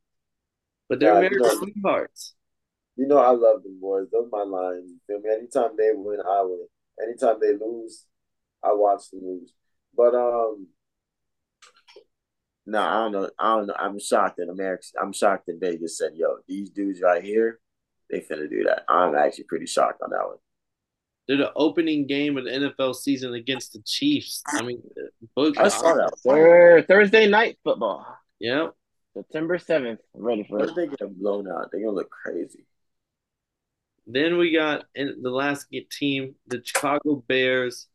but 0.88 1.02
they're 1.02 1.16
yeah, 1.16 1.20
very 1.20 1.36
you 1.36 1.42
know, 1.42 1.54
sweethearts. 1.54 2.34
You 2.96 3.08
know 3.08 3.18
I 3.18 3.32
love 3.32 3.64
them 3.64 3.78
boys. 3.82 4.08
Those 4.10 4.30
are 4.32 4.46
my 4.46 4.58
Lions. 4.58 4.90
You 4.90 5.00
feel 5.06 5.20
me? 5.20 5.36
Anytime 5.38 5.76
they 5.78 5.90
win, 5.94 6.22
I 6.26 6.44
win. 6.44 6.66
Anytime 7.04 7.42
they 7.42 7.58
lose, 7.58 8.06
I 8.64 8.72
watch 8.72 9.10
them 9.12 9.20
lose. 9.22 9.52
But 9.94 10.16
um, 10.16 10.68
no, 12.66 12.80
I 12.80 12.94
don't 12.94 13.12
know. 13.12 13.30
I 13.38 13.56
don't 13.56 13.68
know. 13.68 13.76
I'm 13.78 14.00
shocked 14.00 14.38
that 14.38 14.50
America. 14.50 14.86
I'm 15.02 15.14
shocked 15.14 15.46
that 15.48 15.60
Vegas 15.60 15.98
said, 15.98 16.12
"Yo, 16.16 16.38
these 16.48 16.70
dudes 16.70 17.02
right 17.02 17.24
here, 17.24 17.60
they 18.10 18.20
finna 18.20 18.50
do 18.50 18.64
that." 18.64 18.86
I'm 18.90 19.16
actually 19.16 19.46
pretty 19.46 19.68
shocked 19.68 20.02
on 20.02 20.10
that 20.12 20.26
one. 20.26 20.38
They're 21.28 21.38
the 21.38 21.54
opening 21.56 22.06
game 22.06 22.38
of 22.38 22.46
the 22.46 22.52
NFL 22.52 22.96
season 22.96 23.34
against 23.34 23.74
the 23.74 23.82
Chiefs. 23.86 24.44
I 24.48 24.62
mean, 24.62 24.82
book, 25.36 25.58
I 25.60 25.64
uh, 25.64 25.70
saw 25.70 25.94
that. 25.96 26.12
Thir- 26.24 26.84
Thursday 26.88 27.28
night 27.28 27.58
football. 27.64 28.06
Yep. 28.40 28.74
September 29.16 29.58
seventh. 29.58 30.02
Ready 30.14 30.44
for 30.44 30.60
what 30.60 30.70
it. 30.70 30.76
They 30.76 30.88
get 30.88 31.20
blown 31.20 31.50
out, 31.50 31.70
they're 31.72 31.82
gonna 31.82 31.96
look 31.96 32.10
crazy. 32.10 32.66
Then 34.08 34.38
we 34.38 34.52
got 34.52 34.86
in 34.94 35.22
the 35.22 35.32
last 35.32 35.68
team, 35.92 36.36
the 36.48 36.62
Chicago 36.64 37.24
Bears. 37.28 37.88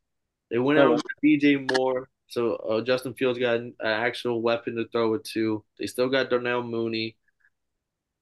They 0.50 0.58
went 0.58 0.80
out 0.80 0.90
with 0.90 1.02
DJ 1.24 1.70
Moore. 1.76 2.08
So 2.30 2.54
uh, 2.54 2.80
Justin 2.80 3.14
Fields 3.14 3.40
got 3.40 3.56
an 3.56 3.75
actual 3.82 4.40
weapon 4.40 4.76
to 4.76 4.87
throw 4.88 5.14
it 5.14 5.25
to. 5.34 5.64
They 5.78 5.87
still 5.87 6.08
got 6.08 6.30
Darnell 6.30 6.62
Mooney. 6.62 7.16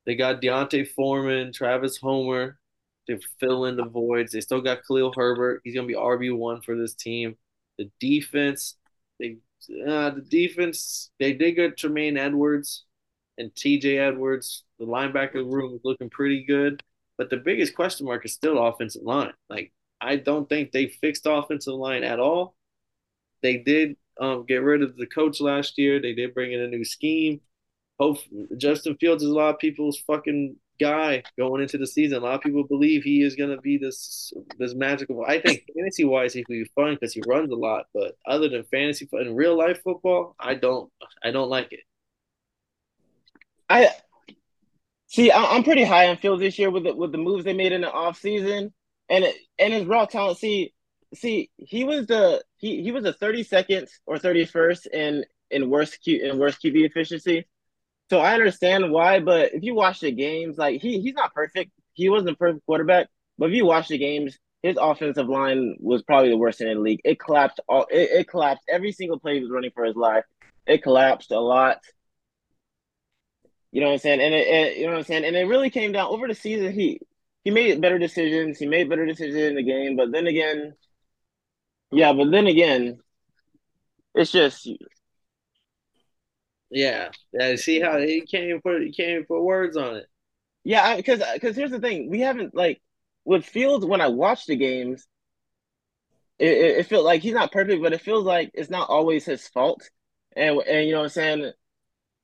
They 0.06 0.16
got 0.16 0.40
D'Onta 0.40 0.88
Foreman, 0.88 1.52
Travis 1.52 1.98
Homer 1.98 2.58
to 3.06 3.18
fill 3.38 3.66
in 3.66 3.76
the 3.76 3.84
voids. 3.84 4.32
They 4.32 4.40
still 4.40 4.62
got 4.62 4.80
Khalil 4.86 5.12
Herbert. 5.14 5.60
He's 5.62 5.74
gonna 5.74 5.86
be 5.86 5.94
RB 5.94 6.34
one 6.34 6.62
for 6.62 6.74
this 6.74 6.94
team. 6.94 7.36
The 7.76 7.90
defense, 8.00 8.76
they 9.20 9.36
uh, 9.86 10.10
the 10.10 10.24
defense 10.26 11.10
they 11.18 11.34
did 11.34 11.52
get 11.52 11.76
Tremaine 11.76 12.16
Edmunds 12.16 12.84
and 13.36 13.54
T.J. 13.54 13.98
Edwards. 13.98 14.64
The 14.78 14.86
linebacker 14.86 15.44
room 15.44 15.74
is 15.74 15.80
looking 15.84 16.08
pretty 16.08 16.44
good, 16.44 16.82
but 17.18 17.28
the 17.28 17.36
biggest 17.36 17.74
question 17.74 18.06
mark 18.06 18.24
is 18.24 18.32
still 18.32 18.66
offensive 18.66 19.02
line. 19.02 19.34
Like 19.50 19.72
I 20.00 20.16
don't 20.16 20.48
think 20.48 20.72
they 20.72 20.86
fixed 20.86 21.26
offensive 21.26 21.74
line 21.74 22.04
at 22.04 22.20
all. 22.20 22.54
They 23.42 23.58
did 23.58 23.96
um, 24.20 24.44
get 24.46 24.62
rid 24.62 24.82
of 24.82 24.96
the 24.96 25.06
coach 25.06 25.40
last 25.40 25.78
year. 25.78 26.00
They 26.00 26.14
did 26.14 26.34
bring 26.34 26.52
in 26.52 26.60
a 26.60 26.68
new 26.68 26.84
scheme. 26.84 27.40
Hope 27.98 28.18
Justin 28.56 28.96
Fields 28.96 29.22
is 29.22 29.30
a 29.30 29.34
lot 29.34 29.54
of 29.54 29.58
people's 29.58 29.98
fucking 29.98 30.56
guy 30.78 31.22
going 31.36 31.62
into 31.62 31.78
the 31.78 31.86
season. 31.86 32.18
A 32.18 32.20
lot 32.20 32.34
of 32.34 32.40
people 32.40 32.62
believe 32.64 33.02
he 33.02 33.22
is 33.22 33.34
going 33.34 33.50
to 33.50 33.60
be 33.60 33.76
this 33.76 34.32
this 34.58 34.74
magical. 34.74 35.24
I 35.26 35.40
think 35.40 35.64
fantasy 35.76 36.04
wise 36.04 36.32
he 36.32 36.44
could 36.44 36.52
be 36.52 36.70
fun 36.74 36.94
because 36.94 37.12
he 37.12 37.22
runs 37.26 37.50
a 37.50 37.56
lot, 37.56 37.86
but 37.92 38.16
other 38.26 38.48
than 38.48 38.64
fantasy 38.64 39.08
in 39.12 39.34
real 39.34 39.56
life 39.56 39.82
football, 39.82 40.36
I 40.38 40.54
don't 40.54 40.90
I 41.22 41.30
don't 41.30 41.50
like 41.50 41.72
it. 41.72 41.80
I 43.68 43.90
see. 45.08 45.30
I'm 45.32 45.64
pretty 45.64 45.84
high 45.84 46.08
on 46.08 46.16
Fields 46.16 46.40
this 46.40 46.58
year 46.58 46.70
with 46.70 46.84
the, 46.84 46.94
with 46.94 47.12
the 47.12 47.18
moves 47.18 47.44
they 47.44 47.52
made 47.52 47.72
in 47.72 47.82
the 47.82 47.90
off 47.90 48.18
season 48.18 48.72
and 49.08 49.24
it, 49.24 49.36
and 49.58 49.72
his 49.72 49.84
raw 49.84 50.06
talent. 50.06 50.38
See, 50.38 50.72
see, 51.14 51.50
he 51.56 51.84
was 51.84 52.06
the 52.06 52.42
he 52.56 52.82
he 52.82 52.92
was 52.92 53.04
the 53.04 53.12
32nd 53.12 53.88
or 54.06 54.18
31st 54.18 54.86
in 54.88 55.24
in 55.50 55.70
worst 55.70 56.02
Q 56.02 56.20
in 56.22 56.38
worst 56.38 56.62
QB 56.62 56.86
efficiency. 56.86 57.46
So 58.10 58.20
I 58.20 58.34
understand 58.34 58.90
why, 58.90 59.20
but 59.20 59.54
if 59.54 59.62
you 59.62 59.74
watch 59.74 60.00
the 60.00 60.12
games, 60.12 60.58
like 60.58 60.80
he 60.80 61.00
he's 61.00 61.14
not 61.14 61.34
perfect. 61.34 61.72
He 61.94 62.08
wasn't 62.08 62.38
perfect 62.38 62.64
quarterback, 62.66 63.08
but 63.38 63.50
if 63.50 63.54
you 63.56 63.66
watch 63.66 63.88
the 63.88 63.98
games, 63.98 64.38
his 64.62 64.76
offensive 64.80 65.28
line 65.28 65.76
was 65.80 66.02
probably 66.02 66.30
the 66.30 66.36
worst 66.36 66.60
in 66.60 66.68
the 66.68 66.74
league. 66.80 67.00
It 67.04 67.18
collapsed 67.20 67.60
all 67.68 67.86
it, 67.90 68.10
it 68.20 68.28
collapsed 68.28 68.64
every 68.68 68.92
single 68.92 69.18
play 69.18 69.34
he 69.36 69.40
was 69.40 69.50
running 69.50 69.72
for 69.74 69.84
his 69.84 69.96
life. 69.96 70.24
It 70.66 70.82
collapsed 70.82 71.30
a 71.32 71.40
lot. 71.40 71.78
You 73.70 73.80
know 73.80 73.88
what 73.88 73.94
I'm 73.94 73.98
saying? 73.98 74.20
And 74.20 74.34
it, 74.34 74.46
it, 74.46 74.76
you 74.78 74.86
know 74.86 74.92
what 74.92 74.98
I'm 74.98 75.04
saying? 75.04 75.24
And 75.24 75.36
it 75.36 75.44
really 75.44 75.70
came 75.70 75.92
down 75.92 76.08
over 76.10 76.26
the 76.26 76.34
season. 76.34 76.72
He 76.72 77.00
he 77.44 77.50
made 77.50 77.80
better 77.80 77.98
decisions. 77.98 78.58
He 78.58 78.66
made 78.66 78.88
better 78.88 79.06
decisions 79.06 79.36
in 79.36 79.54
the 79.56 79.62
game, 79.62 79.96
but 79.96 80.10
then 80.12 80.26
again, 80.26 80.74
yeah, 81.90 82.12
but 82.12 82.30
then 82.30 82.46
again, 82.46 82.98
it's 84.14 84.32
just 84.32 84.68
yeah. 86.70 87.10
Yeah, 87.32 87.56
see 87.56 87.80
how 87.80 87.98
he 87.98 88.22
can't 88.22 88.44
even 88.44 88.60
put 88.60 88.82
he 88.82 88.92
can't 88.92 89.10
even 89.10 89.24
put 89.24 89.42
words 89.42 89.76
on 89.76 89.96
it. 89.96 90.06
Yeah, 90.64 90.96
because 90.96 91.22
because 91.34 91.56
here's 91.56 91.70
the 91.70 91.80
thing, 91.80 92.10
we 92.10 92.20
haven't 92.20 92.54
like 92.54 92.80
with 93.24 93.44
Fields 93.46 93.86
when 93.86 94.00
I 94.00 94.08
watch 94.08 94.46
the 94.46 94.56
games, 94.56 95.06
it, 96.38 96.48
it, 96.48 96.76
it 96.78 96.86
feels 96.86 97.04
like 97.04 97.22
he's 97.22 97.34
not 97.34 97.52
perfect, 97.52 97.82
but 97.82 97.92
it 97.92 98.00
feels 98.00 98.24
like 98.24 98.50
it's 98.54 98.70
not 98.70 98.88
always 98.88 99.24
his 99.24 99.46
fault, 99.48 99.88
and 100.36 100.58
and 100.60 100.86
you 100.86 100.92
know 100.92 100.98
what 101.00 101.04
I'm 101.04 101.10
saying. 101.10 101.52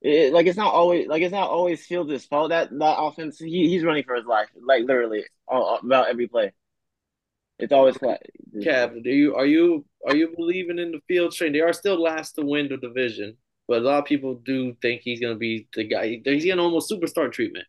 It, 0.02 0.32
like 0.34 0.46
it's 0.46 0.58
not 0.58 0.74
always 0.74 1.08
like 1.08 1.22
it's 1.22 1.32
not 1.32 1.50
always 1.50 1.86
Fields' 1.86 2.26
fault 2.26 2.50
that 2.50 2.70
that 2.78 2.98
offense 3.00 3.38
he, 3.38 3.68
he's 3.68 3.84
running 3.84 4.04
for 4.04 4.16
his 4.16 4.26
life 4.26 4.48
like 4.62 4.84
literally 4.84 5.24
all, 5.48 5.78
about 5.82 6.08
every 6.08 6.28
play. 6.28 6.52
It's 7.58 7.72
always 7.72 7.96
quiet. 7.96 8.22
Cap, 8.62 8.94
do 9.02 9.10
you 9.10 9.34
are 9.36 9.46
you 9.46 9.84
are 10.06 10.16
you 10.16 10.34
believing 10.36 10.78
in 10.78 10.92
the 10.92 11.00
field 11.06 11.32
train? 11.32 11.52
They 11.52 11.60
are 11.60 11.72
still 11.72 12.00
last 12.00 12.32
to 12.32 12.42
win 12.42 12.68
the 12.68 12.76
division, 12.76 13.36
but 13.68 13.78
a 13.78 13.84
lot 13.84 13.98
of 13.98 14.04
people 14.04 14.34
do 14.44 14.76
think 14.82 15.02
he's 15.02 15.20
gonna 15.20 15.36
be 15.36 15.68
the 15.74 15.84
guy. 15.84 16.20
He's 16.24 16.44
getting 16.44 16.58
almost 16.58 16.90
superstar 16.90 17.30
treatment. 17.30 17.66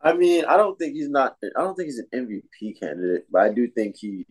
I 0.00 0.12
mean, 0.12 0.44
I 0.44 0.56
don't 0.56 0.78
think 0.78 0.94
he's 0.94 1.08
not. 1.08 1.36
I 1.56 1.60
don't 1.60 1.74
think 1.74 1.86
he's 1.86 1.98
an 1.98 2.08
MVP 2.12 2.78
candidate, 2.78 3.24
but 3.30 3.42
I 3.42 3.52
do 3.52 3.68
think 3.68 3.96
he 3.98 4.26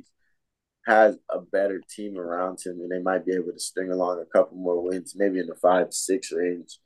has 0.85 1.17
a 1.29 1.41
better 1.41 1.81
team 1.89 2.17
around 2.17 2.59
him, 2.65 2.79
and 2.79 2.91
they 2.91 3.01
might 3.01 3.25
be 3.25 3.33
able 3.33 3.51
to 3.51 3.59
string 3.59 3.91
along 3.91 4.21
a 4.21 4.25
couple 4.25 4.57
more 4.57 4.81
wins, 4.81 5.13
maybe 5.17 5.39
in 5.39 5.47
the 5.47 5.55
five 5.55 5.93
six 5.93 6.31
range. 6.31 6.79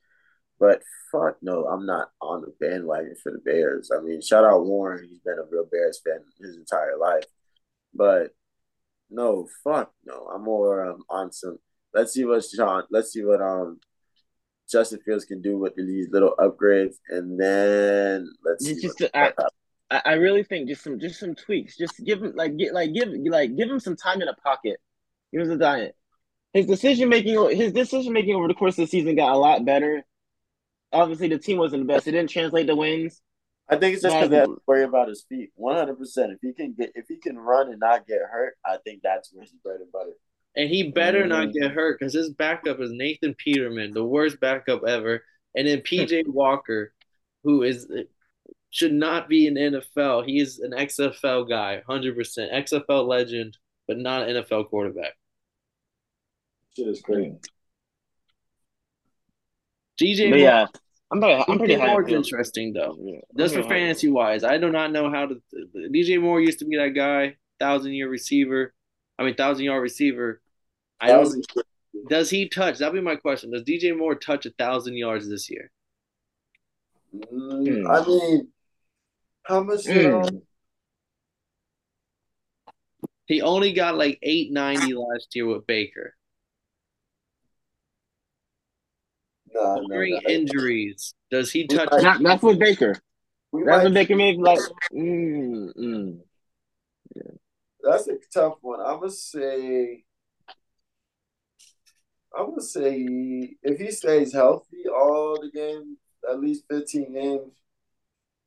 But 0.60 0.81
fuck 1.12 1.38
no, 1.41 1.65
I'm 1.65 1.86
not 1.86 2.10
on 2.22 2.41
the 2.41 2.53
bandwagon 2.60 3.15
for 3.22 3.31
the 3.31 3.39
Bears. 3.39 3.91
I 3.96 4.01
mean, 4.01 4.22
shout 4.22 4.46
out 4.46 4.65
Warren. 4.65 5.08
He's 5.08 5.20
been 5.20 5.38
a 5.39 5.46
real 5.51 5.65
Bears 5.72 6.01
fan 6.03 6.22
his 6.39 6.55
entire 6.58 6.98
life. 6.98 7.25
But 7.93 8.31
no, 9.10 9.48
fuck 9.63 9.91
no. 10.05 10.27
I'm 10.33 10.43
more 10.43 10.89
um, 10.89 11.03
on 11.10 11.31
some. 11.31 11.57
Let's 11.93 12.13
see 12.13 12.25
what 12.25 12.43
Sean. 12.43 12.83
Let's 12.89 13.12
see 13.12 13.24
what 13.24 13.41
um 13.41 13.79
Justin 14.71 15.00
Fields 15.05 15.25
can 15.25 15.41
do 15.41 15.57
with 15.57 15.75
these 15.75 16.10
little 16.12 16.33
upgrades, 16.39 16.95
and 17.10 17.39
then 17.39 18.29
let's 18.43 18.65
see. 18.65 18.81
Just, 18.81 19.03
I, 19.13 19.33
I 20.05 20.13
really 20.13 20.43
think 20.43 20.69
just 20.69 20.83
some 20.83 21.00
just 21.00 21.19
some 21.19 21.36
tweaks. 21.36 21.77
Just 21.77 22.01
give 22.03 22.24
him 22.24 22.33
like 22.36 22.55
get 22.57 22.74
like 22.74 22.93
give 22.93 23.10
like 23.25 23.55
give 23.55 23.69
him 23.69 23.79
some 23.79 23.98
time 23.98 24.21
in 24.21 24.27
the 24.27 24.36
pocket. 24.41 24.79
Here's 25.31 25.50
the 25.50 25.57
diet. 25.57 25.95
His 26.53 26.65
decision 26.65 27.10
making 27.10 27.57
his 27.57 27.74
decision 27.74 28.13
making 28.13 28.36
over 28.36 28.48
the 28.48 28.53
course 28.53 28.77
of 28.77 28.86
the 28.86 28.88
season 28.88 29.15
got 29.15 29.33
a 29.33 29.38
lot 29.38 29.65
better. 29.65 30.03
Obviously, 30.93 31.27
the 31.27 31.38
team 31.38 31.57
wasn't 31.57 31.83
the 31.83 31.93
best. 31.93 32.07
It 32.07 32.12
didn't 32.12 32.29
translate 32.29 32.67
to 32.67 32.75
wins. 32.75 33.21
I 33.71 33.77
think 33.77 33.93
it's 33.93 34.03
just 34.03 34.13
because 34.13 34.29
they 34.29 34.35
have 34.35 34.47
to 34.47 34.61
worry 34.67 34.83
about 34.83 35.07
his 35.07 35.23
feet. 35.27 35.51
One 35.55 35.77
hundred 35.77 35.97
percent. 35.97 36.33
If 36.33 36.39
he 36.41 36.51
can 36.51 36.73
get, 36.73 36.91
if 36.93 37.05
he 37.07 37.17
can 37.17 37.37
run 37.37 37.69
and 37.69 37.79
not 37.79 38.05
get 38.05 38.19
hurt, 38.19 38.55
I 38.65 38.77
think 38.83 39.01
that's 39.01 39.33
where 39.33 39.43
he's 39.43 39.53
bread 39.63 39.79
and 39.79 39.91
butter. 39.91 40.11
And 40.57 40.69
he 40.69 40.91
better 40.91 41.21
mm-hmm. 41.21 41.29
not 41.29 41.53
get 41.53 41.71
hurt 41.71 41.97
because 41.97 42.13
his 42.13 42.31
backup 42.31 42.81
is 42.81 42.91
Nathan 42.91 43.33
Peterman, 43.33 43.93
the 43.93 44.03
worst 44.03 44.41
backup 44.41 44.83
ever, 44.85 45.23
and 45.55 45.65
then 45.67 45.79
PJ 45.89 46.27
Walker, 46.27 46.93
who 47.45 47.63
is 47.63 47.87
should 48.71 48.93
not 48.93 49.29
be 49.29 49.47
in 49.47 49.55
NFL. 49.55 50.25
He 50.25 50.39
is 50.39 50.59
an 50.59 50.71
XFL 50.71 51.47
guy, 51.47 51.81
hundred 51.87 52.17
percent 52.17 52.51
XFL 52.51 53.07
legend, 53.07 53.57
but 53.87 53.97
not 53.97 54.27
an 54.27 54.35
NFL 54.35 54.69
quarterback. 54.69 55.13
Shit 56.75 56.87
is 56.87 57.01
crazy. 57.01 57.35
DJ, 59.99 60.39
yeah, 60.39 60.65
I'm 61.12 61.20
pretty, 61.20 61.44
I'm 61.48 61.58
pretty 61.58 61.75
more 61.75 62.08
interesting 62.08 62.72
though. 62.72 62.96
Yeah. 63.00 63.20
Just 63.38 63.56
for 63.56 63.63
fantasy 63.63 64.10
wise, 64.10 64.44
I 64.46 64.58
do 64.58 64.72
not 64.72 64.91
know 64.91 65.12
how 65.12 65.27
to. 65.27 65.41
DJ 65.75 66.22
Moore 66.22 66.39
used 66.39 66.60
to 66.60 66.65
be 66.65 66.77
that 66.77 66.89
guy, 66.96 67.36
thousand 67.60 67.94
year 67.94 68.10
receiver. 68.10 68.74
I 69.20 69.24
mean, 69.24 69.36
thousand 69.36 69.65
yard 69.65 69.82
receiver. 69.82 70.41
I 71.01 71.08
don't. 71.08 71.46
Does 72.08 72.30
he 72.30 72.48
touch? 72.48 72.77
That'll 72.77 72.94
be 72.94 73.01
my 73.01 73.18
question. 73.18 73.51
Does 73.51 73.63
DJ 73.63 73.98
Moore 73.98 74.15
touch 74.15 74.46
a 74.46 74.51
thousand 74.51 74.96
yards 74.96 75.27
this 75.27 75.50
year? 75.50 75.70
Mm, 77.13 77.89
I 77.89 78.06
mean, 78.08 78.48
how 79.44 79.63
much? 79.63 79.84
Mm. 79.84 80.41
He 83.25 83.41
only 83.41 83.74
got 83.74 83.98
like 83.98 84.18
eight 84.24 84.51
ninety 84.51 84.94
last 84.94 85.36
year 85.36 85.46
with 85.46 85.68
Baker. 85.68 86.15
No, 89.53 89.84
During 89.88 90.13
no, 90.13 90.20
no. 90.24 90.29
injuries, 90.29 91.13
does 91.29 91.51
he 91.51 91.67
touch? 91.67 91.89
Not, 92.01 92.22
not 92.22 92.41
for 92.41 92.55
Baker. 92.55 92.96
We 93.51 93.63
That's 93.63 93.77
might, 93.77 93.84
what 93.84 93.93
Baker 93.93 94.15
made 94.15 94.39
like. 94.39 94.60
Mm, 94.93 95.75
mm. 95.77 96.20
Yeah. 97.15 97.31
That's 97.84 98.08
a 98.08 98.17
tough 98.34 98.55
one. 98.62 98.79
I'm 98.79 99.00
gonna 99.00 99.12
say. 99.12 100.03
I'm 102.38 102.51
gonna 102.51 102.62
say 102.62 103.56
if 103.62 103.80
he 103.80 103.91
stays 103.91 104.34
healthy 104.34 104.88
all 104.88 105.38
the 105.41 105.52
games, 105.52 105.97
at 106.30 106.39
least 106.39 106.63
15 106.69 107.13
games, 107.13 107.52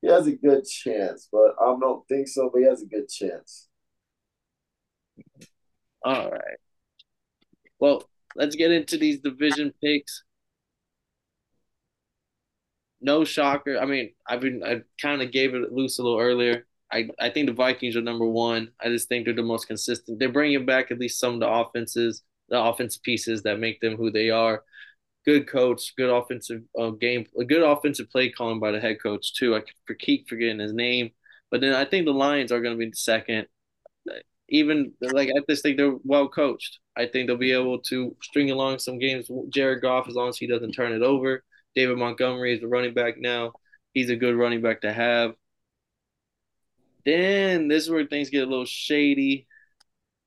he 0.00 0.08
has 0.08 0.26
a 0.26 0.32
good 0.32 0.64
chance. 0.64 1.28
But 1.30 1.54
I 1.60 1.76
don't 1.78 2.06
think 2.08 2.28
so. 2.28 2.48
But 2.52 2.60
he 2.60 2.66
has 2.66 2.82
a 2.82 2.86
good 2.86 3.08
chance. 3.08 3.68
All 6.02 6.30
right. 6.30 6.58
Well, 7.78 8.04
let's 8.36 8.56
get 8.56 8.70
into 8.70 8.96
these 8.96 9.20
division 9.20 9.72
picks 9.82 10.22
no 13.04 13.24
shocker. 13.24 13.78
I 13.78 13.84
mean, 13.84 14.12
I've 14.26 14.40
been 14.40 14.62
I 14.64 14.82
kind 15.00 15.22
of 15.22 15.30
gave 15.30 15.54
it 15.54 15.72
loose 15.72 15.98
a 15.98 16.02
little 16.02 16.18
earlier. 16.18 16.66
I, 16.92 17.08
I 17.20 17.30
think 17.30 17.46
the 17.46 17.52
Vikings 17.52 17.96
are 17.96 18.02
number 18.02 18.26
one. 18.26 18.70
I 18.80 18.88
just 18.88 19.08
think 19.08 19.24
they're 19.24 19.34
the 19.34 19.42
most 19.42 19.66
consistent. 19.66 20.18
They're 20.18 20.28
bringing 20.32 20.64
back 20.64 20.90
at 20.90 20.98
least 20.98 21.20
some 21.20 21.34
of 21.34 21.40
the 21.40 21.48
offenses, 21.48 22.22
the 22.48 22.60
offensive 22.60 23.02
pieces 23.02 23.42
that 23.42 23.58
make 23.58 23.80
them 23.80 23.96
who 23.96 24.10
they 24.10 24.30
are. 24.30 24.62
Good 25.26 25.48
coach, 25.48 25.94
good 25.96 26.10
offensive 26.10 26.62
uh, 26.78 26.90
game, 26.90 27.26
a 27.38 27.44
good 27.44 27.62
offensive 27.62 28.10
play 28.10 28.30
calling 28.30 28.60
by 28.60 28.70
the 28.70 28.80
head 28.80 29.02
coach 29.02 29.34
too. 29.34 29.56
I 29.56 29.62
keep 29.98 30.28
forgetting 30.28 30.60
his 30.60 30.72
name, 30.72 31.10
but 31.50 31.60
then 31.60 31.74
I 31.74 31.84
think 31.84 32.06
the 32.06 32.12
Lions 32.12 32.52
are 32.52 32.60
going 32.60 32.78
to 32.78 32.86
be 32.86 32.92
second. 32.94 33.46
Even 34.50 34.92
like 35.00 35.30
I 35.30 35.40
just 35.48 35.62
think 35.62 35.78
they're 35.78 35.96
well 36.04 36.28
coached. 36.28 36.78
I 36.96 37.06
think 37.06 37.26
they'll 37.26 37.36
be 37.36 37.52
able 37.52 37.80
to 37.80 38.14
string 38.22 38.50
along 38.50 38.78
some 38.78 38.98
games. 38.98 39.30
Jared 39.48 39.82
Goff, 39.82 40.06
as 40.06 40.14
long 40.14 40.28
as 40.28 40.36
he 40.36 40.46
doesn't 40.46 40.72
turn 40.72 40.92
it 40.92 41.02
over. 41.02 41.42
David 41.74 41.98
Montgomery 41.98 42.54
is 42.54 42.60
the 42.60 42.68
running 42.68 42.94
back 42.94 43.18
now. 43.18 43.52
He's 43.92 44.10
a 44.10 44.16
good 44.16 44.36
running 44.36 44.62
back 44.62 44.80
to 44.82 44.92
have. 44.92 45.34
Then 47.04 47.68
this 47.68 47.84
is 47.84 47.90
where 47.90 48.06
things 48.06 48.30
get 48.30 48.46
a 48.46 48.50
little 48.50 48.64
shady. 48.64 49.46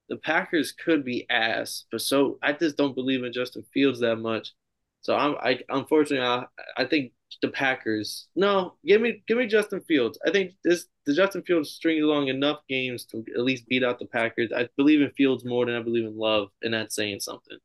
The 0.09 0.17
Packers 0.17 0.71
could 0.71 1.03
be 1.03 1.29
ass, 1.29 1.85
but 1.91 2.01
so 2.01 2.37
I 2.41 2.53
just 2.53 2.77
don't 2.77 2.95
believe 2.95 3.23
in 3.23 3.33
Justin 3.33 3.65
Fields 3.73 3.99
that 3.99 4.17
much. 4.17 4.53
So 5.01 5.15
I'm 5.15 5.35
I 5.41 5.59
unfortunately 5.69 6.25
I, 6.25 6.45
I 6.77 6.85
think 6.85 7.11
the 7.41 7.49
Packers. 7.49 8.27
No, 8.35 8.75
give 8.85 9.01
me 9.01 9.23
give 9.27 9.37
me 9.37 9.47
Justin 9.47 9.81
Fields. 9.81 10.17
I 10.25 10.31
think 10.31 10.53
this 10.63 10.87
the 11.05 11.13
Justin 11.13 11.43
Fields 11.43 11.71
string 11.71 12.01
along 12.01 12.27
enough 12.27 12.59
games 12.69 13.05
to 13.07 13.23
at 13.35 13.43
least 13.43 13.67
beat 13.67 13.83
out 13.83 13.99
the 13.99 14.05
Packers. 14.05 14.51
I 14.55 14.69
believe 14.77 15.01
in 15.01 15.11
Fields 15.11 15.43
more 15.45 15.65
than 15.65 15.75
I 15.75 15.81
believe 15.81 16.05
in 16.05 16.17
Love, 16.17 16.49
and 16.61 16.73
that's 16.73 16.95
saying 16.95 17.19
something. 17.19 17.57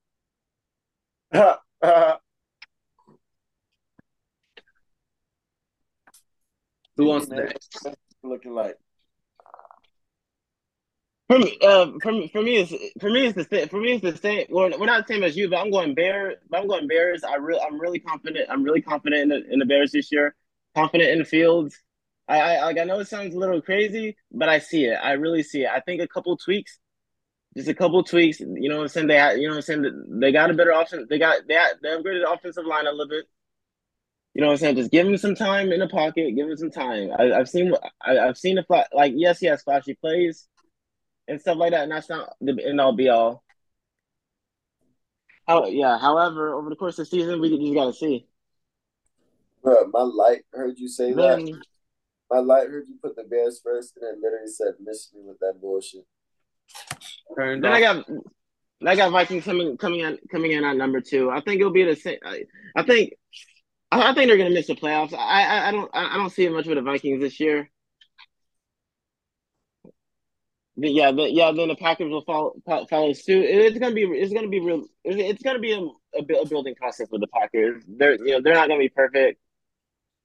Who 6.96 7.06
wants 7.06 7.28
next? 7.28 7.86
Looking 8.22 8.54
like. 8.54 8.76
For 11.28 11.38
me, 11.38 11.56
uh, 11.62 11.92
for 12.02 12.12
me, 12.12 12.28
for 12.28 12.42
me, 12.42 12.56
it's 12.56 13.00
for 13.00 13.08
me, 13.08 13.26
it's 13.26 13.34
the 13.34 13.44
same. 13.44 13.68
For 13.68 13.80
me, 13.80 13.92
it's 13.92 14.02
the 14.02 14.16
same. 14.16 14.46
Well, 14.50 14.70
we're 14.78 14.84
not 14.84 15.06
the 15.06 15.14
same 15.14 15.22
as 15.22 15.34
you, 15.34 15.48
but 15.48 15.60
I'm 15.60 15.70
going 15.70 15.94
Bears. 15.94 16.36
I'm 16.52 16.66
going 16.66 16.86
Bears. 16.86 17.24
I 17.24 17.36
really, 17.36 17.60
I'm 17.60 17.80
really 17.80 18.00
confident. 18.00 18.50
I'm 18.50 18.62
really 18.62 18.82
confident 18.82 19.22
in 19.22 19.28
the 19.30 19.52
in 19.52 19.58
the 19.58 19.64
Bears 19.64 19.92
this 19.92 20.12
year. 20.12 20.34
Confident 20.74 21.10
in 21.10 21.20
the 21.20 21.24
fields. 21.24 21.80
I, 22.28 22.40
I 22.40 22.64
like. 22.64 22.78
I 22.78 22.84
know 22.84 23.00
it 23.00 23.08
sounds 23.08 23.34
a 23.34 23.38
little 23.38 23.62
crazy, 23.62 24.14
but 24.30 24.50
I 24.50 24.58
see 24.58 24.84
it. 24.84 24.94
I 25.02 25.12
really 25.12 25.42
see 25.42 25.62
it. 25.62 25.70
I 25.70 25.80
think 25.80 26.02
a 26.02 26.08
couple 26.08 26.36
tweaks, 26.36 26.78
just 27.56 27.68
a 27.68 27.74
couple 27.74 28.02
tweaks. 28.04 28.40
You 28.40 28.68
know 28.68 28.76
what 28.76 28.82
I'm 28.82 28.88
saying? 28.88 29.06
They, 29.06 29.34
you 29.36 29.48
know 29.48 29.54
what 29.54 29.56
I'm 29.56 29.62
saying? 29.62 30.04
They 30.20 30.32
got 30.32 30.50
a 30.50 30.54
better 30.54 30.74
option. 30.74 31.06
They 31.08 31.18
got 31.18 31.48
they, 31.48 31.56
they 31.82 31.88
upgraded 31.88 32.24
the 32.24 32.30
offensive 32.30 32.66
line 32.66 32.86
a 32.86 32.90
little 32.90 33.08
bit. 33.08 33.24
You 34.34 34.40
know 34.40 34.46
what 34.46 34.54
I'm 34.54 34.58
saying? 34.58 34.76
Just 34.76 34.90
give 34.90 35.06
him 35.06 35.16
some 35.18 35.34
time 35.34 35.72
in 35.72 35.80
the 35.80 35.88
pocket. 35.88 36.34
Give 36.34 36.48
him 36.48 36.56
some 36.56 36.70
time. 36.70 37.10
I, 37.18 37.24
have 37.36 37.48
seen 37.48 37.74
I, 38.00 38.14
have 38.14 38.38
seen 38.38 38.56
the 38.56 38.62
flat 38.62 38.88
like 38.92 39.12
yes, 39.14 39.40
he 39.40 39.46
has 39.46 39.62
flashy 39.62 39.94
plays 39.94 40.48
and 41.28 41.40
stuff 41.40 41.58
like 41.58 41.72
that, 41.72 41.82
and 41.82 41.92
that's 41.92 42.08
not 42.08 42.34
the 42.40 42.58
end 42.64 42.80
all 42.80 42.94
be 42.94 43.08
all. 43.08 43.42
Oh 45.46 45.66
yeah. 45.66 45.98
However, 45.98 46.54
over 46.54 46.70
the 46.70 46.76
course 46.76 46.98
of 46.98 47.10
the 47.10 47.10
season, 47.10 47.40
we 47.40 47.50
just 47.50 47.74
gotta 47.74 47.92
see. 47.92 48.26
Bro, 49.62 49.88
my 49.92 50.02
light 50.02 50.42
heard 50.52 50.78
you 50.78 50.88
say 50.88 51.12
then, 51.12 51.44
that. 51.44 51.62
My 52.30 52.38
light 52.38 52.68
heard 52.68 52.86
you 52.88 52.96
put 53.02 53.16
the 53.16 53.24
Bears 53.24 53.60
first, 53.62 53.96
and 53.96 54.04
then 54.04 54.22
literally 54.22 54.50
said, 54.50 54.74
"Miss 54.82 55.10
me 55.14 55.20
with 55.24 55.38
that 55.40 55.60
bullshit." 55.60 56.06
then 57.36 57.64
I 57.66 57.80
got, 57.80 58.06
I 58.86 58.96
got 58.96 59.12
Vikings 59.12 59.44
coming 59.44 59.76
coming 59.76 60.00
in 60.00 60.18
coming 60.30 60.52
in 60.52 60.64
at 60.64 60.76
number 60.76 61.00
two. 61.02 61.30
I 61.30 61.42
think 61.42 61.60
it'll 61.60 61.72
be 61.72 61.84
the 61.84 61.96
same. 61.96 62.18
I, 62.24 62.44
I 62.74 62.82
think 62.82 63.12
I, 63.92 64.10
I 64.10 64.14
think 64.14 64.28
they're 64.28 64.38
going 64.38 64.48
to 64.48 64.54
miss 64.54 64.66
the 64.66 64.74
playoffs. 64.74 65.12
I, 65.12 65.42
I, 65.44 65.68
I 65.68 65.72
don't 65.72 65.90
I 65.92 66.16
don't 66.16 66.30
see 66.30 66.46
it 66.46 66.52
much 66.52 66.66
with 66.66 66.76
the 66.76 66.82
Vikings 66.82 67.20
this 67.20 67.38
year. 67.38 67.70
But 70.74 70.92
yeah, 70.92 71.12
but 71.12 71.32
yeah, 71.32 71.52
then 71.52 71.68
the 71.68 71.74
Packers 71.74 72.10
will 72.10 72.24
follow 72.24 72.54
follow 72.88 73.12
suit. 73.12 73.44
It's 73.44 73.78
gonna 73.78 73.94
be 73.94 74.04
it's 74.04 74.32
gonna 74.32 74.48
be 74.48 74.60
real. 74.60 74.84
It's 75.04 75.42
gonna 75.42 75.58
be 75.58 75.72
a, 75.72 76.18
a, 76.18 76.46
building 76.46 76.74
process 76.74 77.08
with 77.10 77.20
the 77.20 77.26
Packers. 77.26 77.84
They're 77.86 78.14
you 78.14 78.32
know 78.32 78.40
they're 78.40 78.54
not 78.54 78.68
gonna 78.68 78.80
be 78.80 78.88
perfect. 78.88 79.38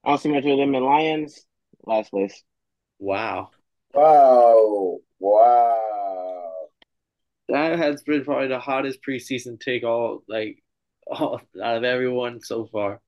I 0.05 0.09
don't 0.09 0.21
see 0.21 0.31
much 0.31 0.45
with 0.45 0.57
them 0.57 0.73
in 0.73 0.83
Lions. 0.83 1.45
Last 1.85 2.11
place. 2.11 2.43
Wow. 2.97 3.49
Wow. 3.93 4.99
Wow. 5.19 6.51
That 7.49 7.77
has 7.77 8.03
been 8.03 8.23
probably 8.23 8.47
the 8.47 8.59
hottest 8.59 8.99
preseason 9.05 9.59
take 9.59 9.83
all 9.83 10.23
like 10.29 10.63
all, 11.07 11.41
out 11.61 11.77
of 11.77 11.83
everyone 11.83 12.41
so 12.41 12.67
far. 12.67 13.01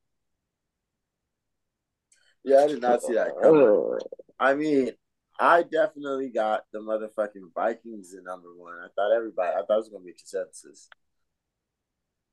Yeah, 2.43 2.63
I 2.63 2.67
did 2.67 2.81
not 2.81 3.01
see 3.01 3.13
that 3.13 3.33
coming. 3.41 3.99
I 4.39 4.53
mean, 4.55 4.91
I 5.39 5.63
definitely 5.63 6.29
got 6.29 6.63
the 6.73 6.79
motherfucking 6.79 7.53
Vikings 7.55 8.13
in 8.13 8.23
number 8.23 8.49
one. 8.55 8.75
I 8.83 8.87
thought 8.95 9.15
everybody, 9.15 9.49
I 9.49 9.65
thought 9.65 9.75
it 9.75 9.77
was 9.77 9.89
gonna 9.89 10.03
be 10.03 10.13
consensus. 10.13 10.89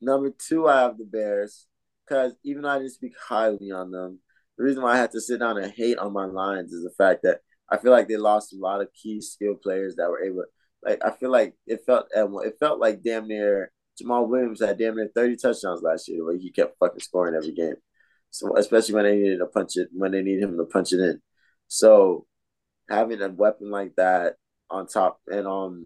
Number 0.00 0.30
two, 0.30 0.68
I 0.68 0.82
have 0.82 0.98
the 0.98 1.04
Bears 1.04 1.66
because 2.06 2.34
even 2.44 2.62
though 2.62 2.68
I 2.70 2.78
didn't 2.78 2.92
speak 2.92 3.14
highly 3.18 3.70
on 3.70 3.90
them, 3.90 4.20
the 4.58 4.64
reason 4.64 4.82
why 4.82 4.94
I 4.94 4.98
had 4.98 5.12
to 5.12 5.20
sit 5.20 5.40
down 5.40 5.58
and 5.58 5.72
hate 5.72 5.98
on 5.98 6.12
my 6.12 6.24
Lions 6.24 6.72
is 6.72 6.82
the 6.82 6.90
fact 6.90 7.22
that 7.22 7.40
I 7.68 7.76
feel 7.76 7.92
like 7.92 8.08
they 8.08 8.16
lost 8.16 8.52
a 8.52 8.56
lot 8.56 8.80
of 8.80 8.92
key 8.92 9.20
skill 9.20 9.54
players 9.54 9.96
that 9.96 10.08
were 10.08 10.22
able. 10.22 10.44
Like 10.82 11.00
I 11.04 11.10
feel 11.10 11.30
like 11.30 11.54
it 11.66 11.82
felt 11.86 12.06
it 12.14 12.56
felt 12.60 12.78
like 12.80 13.02
damn 13.02 13.28
near 13.28 13.72
Jamaal 14.00 14.28
Williams 14.28 14.60
had 14.60 14.78
damn 14.78 14.96
near 14.96 15.10
thirty 15.14 15.36
touchdowns 15.36 15.82
last 15.82 16.08
year, 16.08 16.24
where 16.24 16.36
he 16.36 16.50
kept 16.50 16.78
fucking 16.78 17.00
scoring 17.00 17.34
every 17.34 17.52
game. 17.52 17.76
So 18.36 18.56
especially 18.56 18.94
when 18.94 19.04
they 19.04 19.16
needed 19.16 19.38
to 19.38 19.46
punch 19.46 19.76
it, 19.76 19.88
when 19.92 20.12
they 20.12 20.22
need 20.22 20.42
him 20.42 20.56
to 20.58 20.64
punch 20.64 20.92
it 20.92 21.00
in. 21.00 21.20
So 21.68 22.26
having 22.88 23.22
a 23.22 23.28
weapon 23.28 23.70
like 23.70 23.96
that 23.96 24.34
on 24.70 24.86
top 24.86 25.20
and 25.28 25.46
um 25.46 25.84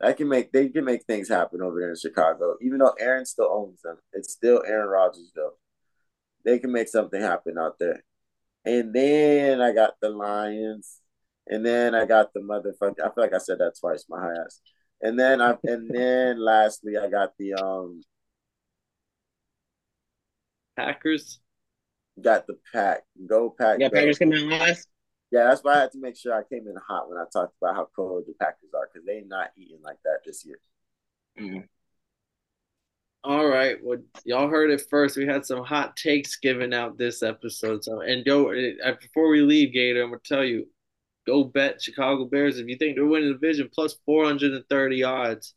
that 0.00 0.16
can 0.16 0.28
make 0.28 0.52
they 0.52 0.68
can 0.68 0.84
make 0.84 1.04
things 1.04 1.28
happen 1.28 1.60
over 1.62 1.78
there 1.78 1.90
in 1.90 1.96
Chicago. 1.96 2.56
Even 2.62 2.78
though 2.78 2.94
Aaron 2.98 3.26
still 3.26 3.50
owns 3.52 3.82
them, 3.82 3.96
it's 4.12 4.32
still 4.32 4.62
Aaron 4.66 4.88
Rodgers 4.88 5.30
though. 5.36 5.54
They 6.44 6.58
can 6.58 6.72
make 6.72 6.88
something 6.88 7.20
happen 7.20 7.58
out 7.58 7.78
there. 7.78 8.02
And 8.64 8.94
then 8.94 9.60
I 9.60 9.72
got 9.72 9.94
the 10.00 10.10
Lions, 10.10 11.00
and 11.46 11.64
then 11.64 11.94
I 11.94 12.06
got 12.06 12.32
the 12.32 12.40
motherfucker. 12.40 13.00
I 13.00 13.12
feel 13.14 13.24
like 13.24 13.34
I 13.34 13.38
said 13.38 13.58
that 13.58 13.74
twice, 13.78 14.06
my 14.08 14.20
high 14.20 14.42
ass. 14.44 14.60
And 15.02 15.18
then 15.18 15.40
I 15.42 15.56
and 15.64 15.90
then 15.90 16.38
lastly 16.44 16.96
I 16.96 17.08
got 17.10 17.32
the 17.38 17.54
um 17.54 18.02
Packers. 20.76 21.40
Got 22.20 22.46
the 22.46 22.58
pack. 22.72 23.02
Go 23.26 23.54
pack. 23.56 23.78
Yeah. 23.80 23.88
Packers 23.88 24.18
come 24.18 24.32
in 24.32 24.50
last. 24.50 24.88
Yeah, 25.30 25.44
that's 25.44 25.62
why 25.62 25.74
I 25.74 25.80
had 25.82 25.92
to 25.92 26.00
make 26.00 26.16
sure 26.16 26.34
I 26.34 26.42
came 26.42 26.66
in 26.66 26.74
hot 26.76 27.08
when 27.08 27.18
I 27.18 27.24
talked 27.32 27.54
about 27.60 27.76
how 27.76 27.88
cold 27.94 28.24
the 28.26 28.34
Packers 28.40 28.70
are 28.74 28.88
because 28.92 29.06
they're 29.06 29.24
not 29.24 29.52
eating 29.56 29.78
like 29.82 29.98
that 30.04 30.18
this 30.26 30.44
year. 30.44 30.58
Mm. 31.38 31.68
All 33.22 33.46
right, 33.46 33.76
well, 33.82 33.98
y'all 34.24 34.48
heard 34.48 34.70
it 34.70 34.82
first. 34.88 35.16
We 35.16 35.26
had 35.26 35.44
some 35.44 35.62
hot 35.62 35.94
takes 35.94 36.36
given 36.36 36.72
out 36.72 36.96
this 36.96 37.22
episode. 37.22 37.84
So, 37.84 38.00
and 38.00 38.24
go 38.24 38.50
uh, 38.50 38.94
before 39.00 39.28
we 39.28 39.42
leave, 39.42 39.74
Gator. 39.74 40.02
I'm 40.02 40.10
gonna 40.10 40.20
tell 40.24 40.42
you, 40.42 40.66
go 41.26 41.44
bet 41.44 41.82
Chicago 41.82 42.24
Bears 42.24 42.58
if 42.58 42.66
you 42.66 42.76
think 42.76 42.96
they're 42.96 43.04
winning 43.04 43.28
the 43.28 43.34
division 43.34 43.68
plus 43.72 43.96
430 44.06 45.04
odds. 45.04 45.54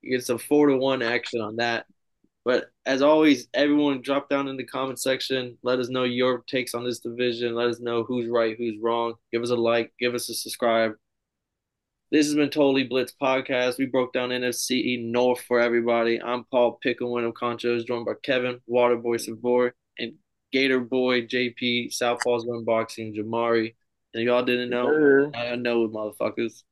You 0.00 0.16
get 0.16 0.24
some 0.24 0.38
four 0.38 0.68
to 0.68 0.76
one 0.76 1.02
action 1.02 1.40
on 1.40 1.56
that. 1.56 1.86
But 2.44 2.70
as 2.86 3.02
always, 3.02 3.48
everyone 3.52 4.00
drop 4.00 4.28
down 4.28 4.48
in 4.48 4.56
the 4.56 4.64
comment 4.64 5.00
section. 5.00 5.58
Let 5.62 5.78
us 5.78 5.88
know 5.88 6.04
your 6.04 6.44
takes 6.46 6.74
on 6.74 6.84
this 6.84 7.00
division. 7.00 7.54
Let 7.54 7.68
us 7.68 7.80
know 7.80 8.04
who's 8.04 8.28
right, 8.28 8.56
who's 8.56 8.80
wrong. 8.80 9.14
Give 9.32 9.42
us 9.42 9.50
a 9.50 9.56
like, 9.56 9.92
give 10.00 10.14
us 10.14 10.28
a 10.28 10.34
subscribe. 10.34 10.92
This 12.10 12.24
has 12.24 12.34
been 12.34 12.48
Totally 12.48 12.84
Blitz 12.84 13.12
Podcast. 13.20 13.76
We 13.76 13.84
broke 13.84 14.14
down 14.14 14.30
NFC 14.30 15.04
North 15.04 15.42
for 15.42 15.60
everybody. 15.60 16.22
I'm 16.22 16.44
Paul 16.44 16.78
Pickle 16.82 17.12
Wyndham 17.12 17.34
Conchos, 17.34 17.86
joined 17.86 18.06
by 18.06 18.14
Kevin, 18.22 18.60
Waterboy 18.66 19.20
Savoy, 19.20 19.72
and 19.98 20.14
Gator 20.50 20.80
Boy 20.80 21.26
JP, 21.26 21.92
Southpaws 21.94 22.46
Unboxing, 22.46 23.14
Jamari. 23.14 23.74
And 24.14 24.24
y'all 24.24 24.42
didn't 24.42 24.70
know? 24.70 25.30
I 25.34 25.54
know, 25.56 25.86
motherfuckers. 25.86 26.62